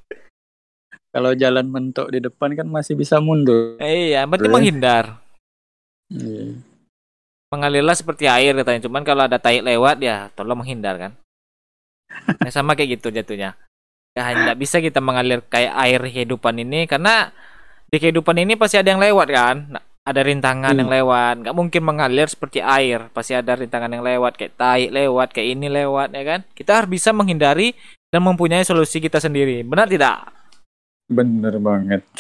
kalau 1.10 1.34
jalan 1.34 1.66
mentok 1.70 2.14
di 2.14 2.22
depan 2.22 2.54
kan 2.54 2.68
masih 2.70 2.94
bisa 2.94 3.18
mundur. 3.18 3.82
Eh, 3.82 4.14
iya, 4.14 4.30
berarti 4.30 4.50
menghindar. 4.50 5.18
Iya. 6.14 6.62
Mengalirlah 7.50 7.98
seperti 7.98 8.30
air 8.30 8.54
katanya. 8.54 8.86
Cuman 8.86 9.02
kalau 9.02 9.26
ada 9.26 9.42
tai 9.42 9.66
lewat 9.66 10.06
ya 10.06 10.30
tolong 10.38 10.62
menghindar 10.62 11.02
kan. 11.02 11.12
nah, 12.42 12.52
sama 12.56 12.78
kayak 12.78 13.02
gitu 13.02 13.10
jatuhnya. 13.10 13.58
Ya 14.14 14.34
tidak 14.34 14.58
bisa 14.58 14.82
kita 14.82 15.02
mengalir 15.02 15.42
kayak 15.46 15.74
air 15.74 16.02
kehidupan 16.02 16.62
ini 16.62 16.90
karena 16.90 17.34
di 17.90 17.98
kehidupan 17.98 18.38
ini 18.42 18.54
pasti 18.54 18.78
ada 18.78 18.94
yang 18.94 19.02
lewat 19.02 19.28
kan. 19.34 19.56
Nah, 19.74 19.84
ada 20.06 20.22
rintangan 20.22 20.78
hmm. 20.78 20.82
yang 20.86 20.90
lewat. 20.94 21.36
Nggak 21.46 21.56
mungkin 21.58 21.82
mengalir 21.82 22.30
seperti 22.30 22.62
air. 22.62 23.10
Pasti 23.10 23.34
ada 23.34 23.58
rintangan 23.58 23.90
yang 23.98 24.06
lewat 24.06 24.38
kayak 24.38 24.54
tai 24.54 24.94
lewat, 24.94 25.34
kayak 25.34 25.58
ini 25.58 25.74
lewat 25.74 26.14
ya 26.14 26.24
kan. 26.26 26.40
Kita 26.54 26.82
harus 26.82 26.90
bisa 26.94 27.10
menghindari 27.18 27.74
dan 28.14 28.22
mempunyai 28.22 28.62
solusi 28.62 29.02
kita 29.02 29.18
sendiri. 29.18 29.66
Benar 29.66 29.90
tidak? 29.90 30.39
Bener 31.10 31.58
banget. 31.58 32.06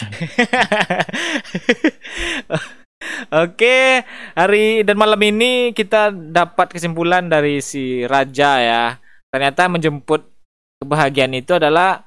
Oke, 3.29 4.03
hari 4.35 4.83
dan 4.83 4.97
malam 4.97 5.21
ini 5.23 5.71
kita 5.77 6.11
dapat 6.11 6.73
kesimpulan 6.73 7.29
dari 7.29 7.61
si 7.61 8.03
raja 8.09 8.59
ya. 8.59 8.83
Ternyata 9.29 9.69
menjemput 9.69 10.25
kebahagiaan 10.81 11.37
itu 11.37 11.53
adalah 11.55 12.03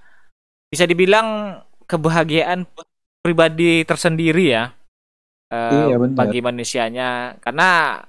bisa 0.73 0.89
dibilang 0.89 1.61
kebahagiaan 1.85 2.65
pribadi 3.23 3.85
tersendiri 3.85 4.45
ya 4.57 4.73
eh, 5.53 5.93
Iya, 5.93 5.97
benar. 6.01 6.17
bagi 6.17 6.41
manusianya 6.41 7.39
karena 7.39 8.01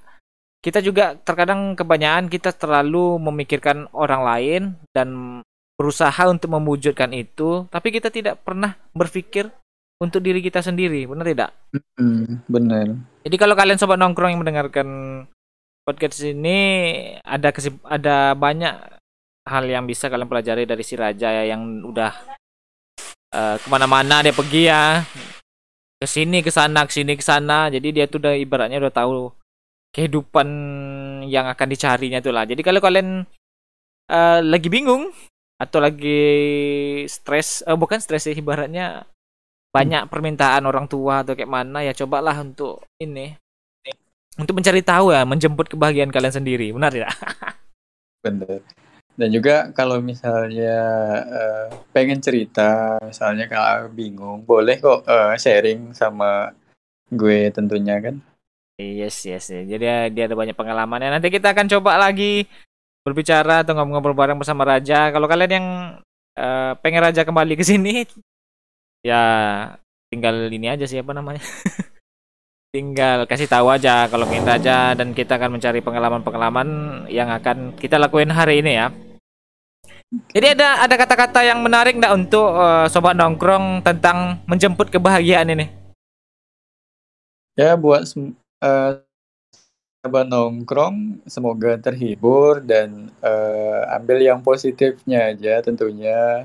kita 0.63 0.79
juga 0.79 1.19
terkadang 1.19 1.75
kebanyakan 1.75 2.31
kita 2.31 2.55
terlalu 2.55 3.19
memikirkan 3.19 3.91
orang 3.91 4.21
lain 4.23 4.61
dan 4.95 5.39
berusaha 5.73 6.23
untuk 6.29 6.53
mewujudkan 6.53 7.09
itu 7.13 7.65
tapi 7.73 7.89
kita 7.89 8.13
tidak 8.13 8.41
pernah 8.45 8.77
berpikir 8.93 9.49
untuk 10.01 10.21
diri 10.21 10.43
kita 10.43 10.59
sendiri 10.61 11.07
benar 11.07 11.25
tidak? 11.25 11.49
Hmm, 11.95 12.43
benar. 12.45 12.97
jadi 13.23 13.35
kalau 13.39 13.55
kalian 13.55 13.79
sobat 13.79 13.97
nongkrong 13.97 14.35
yang 14.35 14.41
mendengarkan 14.43 14.87
podcast 15.83 16.23
ini 16.23 16.59
ada 17.23 17.51
kesip- 17.51 17.83
ada 17.87 18.35
banyak 18.35 18.71
hal 19.43 19.63
yang 19.67 19.83
bisa 19.83 20.07
kalian 20.07 20.31
pelajari 20.31 20.63
dari 20.63 20.83
si 20.83 20.95
Raja 20.95 21.27
ya, 21.29 21.43
yang 21.55 21.83
udah 21.83 22.11
eh, 23.35 23.55
ke 23.59 23.67
mana-mana 23.67 24.23
dia 24.23 24.31
pergi 24.31 24.71
ya. 24.71 25.03
Ke 25.99 26.07
sini 26.07 26.43
ke 26.43 26.51
sana 26.51 26.83
ke 26.87 26.91
sini 26.91 27.15
ke 27.15 27.23
sana. 27.23 27.67
Jadi 27.71 27.95
dia 27.95 28.05
tuh 28.07 28.19
udah 28.23 28.35
ibaratnya 28.35 28.79
udah 28.79 28.93
tahu 28.93 29.31
kehidupan 29.93 30.47
yang 31.29 31.45
akan 31.47 31.67
dicarinya 31.69 32.19
itu 32.23 32.31
lah. 32.31 32.47
Jadi 32.47 32.61
kalau 32.63 32.79
kalian 32.79 33.27
eh, 34.07 34.39
lagi 34.43 34.71
bingung 34.71 35.11
atau 35.63 35.79
lagi 35.79 36.21
stres 37.07 37.63
eh, 37.63 37.77
bukan 37.77 37.99
stres 38.03 38.27
sih 38.27 38.35
ibaratnya 38.35 39.07
banyak 39.73 40.05
permintaan 40.11 40.69
orang 40.69 40.85
tua 40.85 41.25
atau 41.25 41.33
kayak 41.33 41.49
mana 41.49 41.81
ya 41.81 41.97
cobalah 41.97 42.37
untuk 42.43 42.85
ini 43.01 43.33
untuk 44.37 44.59
mencari 44.59 44.85
tahu 44.85 45.13
ya 45.13 45.25
menjemput 45.25 45.73
kebahagiaan 45.73 46.13
kalian 46.13 46.35
sendiri 46.35 46.69
benar 46.73 46.93
tidak 46.93 47.13
Bener. 48.23 48.63
Dan 49.13 49.29
juga 49.29 49.69
kalau 49.77 50.01
misalnya 50.01 50.73
eh, 51.27 51.67
pengen 51.93 52.17
cerita, 52.17 52.97
misalnya 53.03 53.45
kalau 53.45 53.91
bingung, 53.93 54.41
boleh 54.41 54.79
kok 54.81 55.05
eh, 55.05 55.37
sharing 55.37 55.93
sama 55.93 56.49
gue 57.13 57.51
tentunya 57.53 57.99
kan. 58.01 58.17
yes 58.81 59.21
yes 59.29 59.53
yes. 59.53 59.69
jadi 59.69 60.09
dia 60.09 60.25
ada 60.25 60.33
banyak 60.33 60.57
pengalamannya 60.57 61.13
nanti 61.13 61.29
kita 61.29 61.53
akan 61.53 61.69
coba 61.69 62.01
lagi 62.01 62.49
berbicara 63.03 63.61
atau 63.61 63.75
ngobrol-ngobrol 63.75 64.15
bareng 64.15 64.39
bersama 64.39 64.63
Raja. 64.63 65.11
Kalau 65.11 65.27
kalian 65.27 65.51
yang 65.51 65.67
eh, 66.39 66.71
pengen 66.79 67.03
Raja 67.03 67.21
kembali 67.27 67.53
ke 67.59 67.63
sini 67.67 68.07
ya 69.03 69.23
tinggal 70.07 70.47
ini 70.47 70.71
aja 70.71 70.87
sih 70.87 71.03
apa 71.03 71.11
namanya? 71.11 71.43
Tinggal 72.73 73.29
kasih 73.29 73.45
tahu 73.45 73.69
aja 73.69 74.09
kalau 74.09 74.25
ingin 74.25 74.49
Raja 74.49 74.97
dan 74.97 75.13
kita 75.13 75.37
akan 75.37 75.59
mencari 75.59 75.77
pengalaman-pengalaman 75.85 76.67
yang 77.05 77.29
akan 77.29 77.77
kita 77.77 78.01
lakuin 78.01 78.33
hari 78.33 78.65
ini 78.65 78.81
ya. 78.81 78.89
Jadi 80.33 80.57
ada 80.57 80.81
ada 80.81 80.95
kata-kata 80.97 81.45
yang 81.45 81.61
menarik 81.61 81.99
nggak 82.01 82.15
untuk 82.17 82.49
eh, 82.57 82.85
sobat 82.89 83.13
nongkrong 83.13 83.85
tentang 83.85 84.41
menjemput 84.49 84.89
kebahagiaan 84.89 85.53
ini? 85.53 85.69
Ya 87.53 87.77
buat 87.77 88.09
sem- 88.09 88.33
sahabat 90.03 90.27
nongkrong, 90.27 91.23
semoga 91.23 91.79
terhibur 91.79 92.59
dan 92.59 93.07
eh, 93.23 93.81
ambil 93.95 94.19
yang 94.19 94.43
positifnya 94.43 95.31
aja 95.31 95.63
tentunya. 95.63 96.43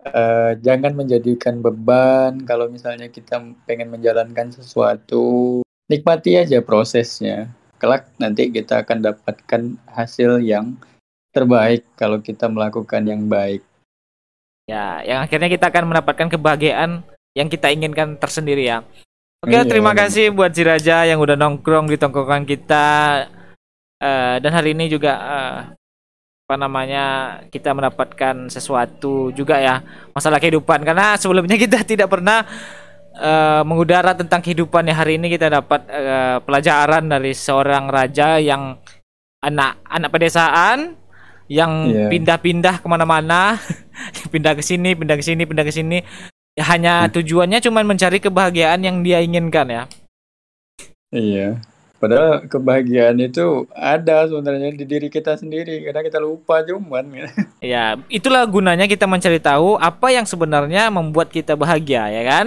Eh, 0.00 0.56
jangan 0.64 0.96
menjadikan 0.96 1.60
beban 1.60 2.40
kalau 2.48 2.72
misalnya 2.72 3.12
kita 3.12 3.44
pengen 3.68 3.92
menjalankan 3.92 4.56
sesuatu, 4.56 5.60
nikmati 5.92 6.40
aja 6.40 6.64
prosesnya. 6.64 7.52
Kelak 7.76 8.08
nanti 8.16 8.48
kita 8.48 8.88
akan 8.88 9.04
dapatkan 9.04 9.76
hasil 9.92 10.40
yang 10.40 10.80
terbaik 11.36 11.84
kalau 12.00 12.24
kita 12.24 12.48
melakukan 12.48 13.04
yang 13.04 13.28
baik. 13.28 13.60
Ya, 14.64 15.04
yang 15.04 15.20
akhirnya 15.20 15.52
kita 15.52 15.68
akan 15.68 15.92
mendapatkan 15.92 16.32
kebahagiaan 16.32 17.04
yang 17.36 17.52
kita 17.52 17.68
inginkan 17.68 18.16
tersendiri 18.16 18.64
ya. 18.64 18.80
Oke, 19.40 19.56
Iya, 19.56 19.64
terima 19.64 19.96
kasih 19.96 20.36
buat 20.36 20.52
si 20.52 20.60
Raja 20.60 21.08
yang 21.08 21.16
udah 21.16 21.32
nongkrong 21.32 21.88
di 21.88 21.96
tongkrongan 21.96 22.44
kita. 22.44 23.24
Eh, 23.96 24.36
dan 24.36 24.52
hari 24.52 24.76
ini 24.76 24.92
juga 24.92 25.12
eh, 25.16 25.58
apa 26.44 26.56
namanya 26.60 27.04
kita 27.48 27.72
mendapatkan 27.72 28.52
sesuatu 28.52 29.32
juga 29.32 29.56
ya 29.62 29.80
masalah 30.12 30.36
kehidupan 30.36 30.84
karena 30.84 31.16
sebelumnya 31.16 31.56
kita 31.56 31.80
tidak 31.96 32.12
pernah 32.12 32.44
eh, 33.16 33.62
mengudara 33.64 34.12
tentang 34.12 34.44
kehidupan 34.44 34.88
ya 34.88 34.96
hari 34.96 35.16
ini 35.16 35.32
kita 35.32 35.48
dapat 35.48 35.88
eh, 35.88 36.36
pelajaran 36.44 37.08
dari 37.08 37.32
seorang 37.32 37.88
raja 37.88 38.36
yang 38.36 38.76
anak 39.40 39.80
anak 39.88 40.10
pedesaan 40.12 41.00
yang 41.48 41.88
Iya. 41.88 42.06
pindah-pindah 42.12 42.84
ke 42.84 42.86
mana-mana 42.92 43.56
pindah 44.32 44.52
ke 44.52 44.60
sini 44.60 44.92
pindah 44.96 45.16
ke 45.16 45.24
sini 45.24 45.42
pindah 45.48 45.64
ke 45.64 45.72
sini 45.72 45.98
ya, 46.60 46.64
hanya 46.68 46.94
tujuannya 47.08 47.58
cuma 47.64 47.80
mencari 47.80 48.20
kebahagiaan 48.20 48.84
yang 48.84 49.00
dia 49.00 49.24
inginkan 49.24 49.66
ya? 49.72 49.82
Iya. 51.08 51.64
Padahal 52.00 52.48
kebahagiaan 52.48 53.20
itu 53.20 53.68
ada 53.76 54.24
sebenarnya 54.24 54.72
di 54.72 54.88
diri 54.88 55.12
kita 55.12 55.36
sendiri. 55.36 55.84
Karena 55.84 56.00
kita 56.00 56.16
lupa 56.16 56.64
cuman. 56.64 57.28
ya 57.60 58.00
itulah 58.08 58.44
gunanya 58.48 58.88
kita 58.88 59.04
mencari 59.04 59.36
tahu 59.36 59.76
apa 59.76 60.08
yang 60.08 60.24
sebenarnya 60.24 60.88
membuat 60.88 61.28
kita 61.28 61.56
bahagia 61.56 62.08
ya 62.08 62.22
kan? 62.24 62.46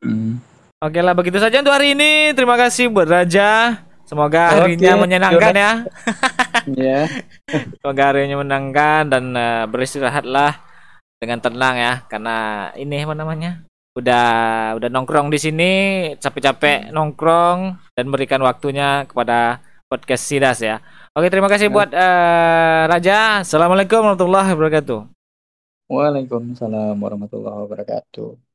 Hmm. 0.00 0.40
oke 0.80 0.96
lah 0.96 1.12
begitu 1.12 1.38
saja 1.38 1.62
untuk 1.62 1.70
hari 1.70 1.94
ini. 1.94 2.34
Terima 2.34 2.58
kasih 2.58 2.90
buat 2.90 3.06
Raja. 3.06 3.78
Semoga 4.10 4.50
harinya 4.58 4.98
Oke, 4.98 5.02
menyenangkan 5.06 5.54
ya. 5.54 5.72
Ya. 6.76 7.08
semoga 7.78 8.02
harinya 8.10 8.42
menyenangkan 8.42 9.06
dan 9.06 9.24
eh, 9.32 9.64
beristirahatlah 9.70 10.69
dengan 11.20 11.38
tenang 11.38 11.76
ya 11.76 11.94
karena 12.08 12.36
ini 12.80 13.04
apa 13.04 13.12
namanya 13.12 13.62
udah 13.92 14.26
udah 14.80 14.88
nongkrong 14.88 15.28
di 15.28 15.36
sini 15.36 15.72
capek-capek 16.16 16.88
nongkrong 16.88 17.76
dan 17.92 18.06
berikan 18.08 18.40
waktunya 18.40 19.04
kepada 19.04 19.60
podcast 19.90 20.24
Sidas 20.24 20.62
ya. 20.62 20.80
Oke, 21.12 21.26
terima 21.26 21.50
kasih 21.50 21.68
buat 21.68 21.90
eh, 21.90 22.82
Raja. 22.86 23.42
Assalamualaikum 23.42 24.00
warahmatullahi 24.00 24.54
wabarakatuh. 24.54 25.00
Waalaikumsalam 25.90 26.94
warahmatullahi 26.94 27.58
wabarakatuh. 27.66 28.49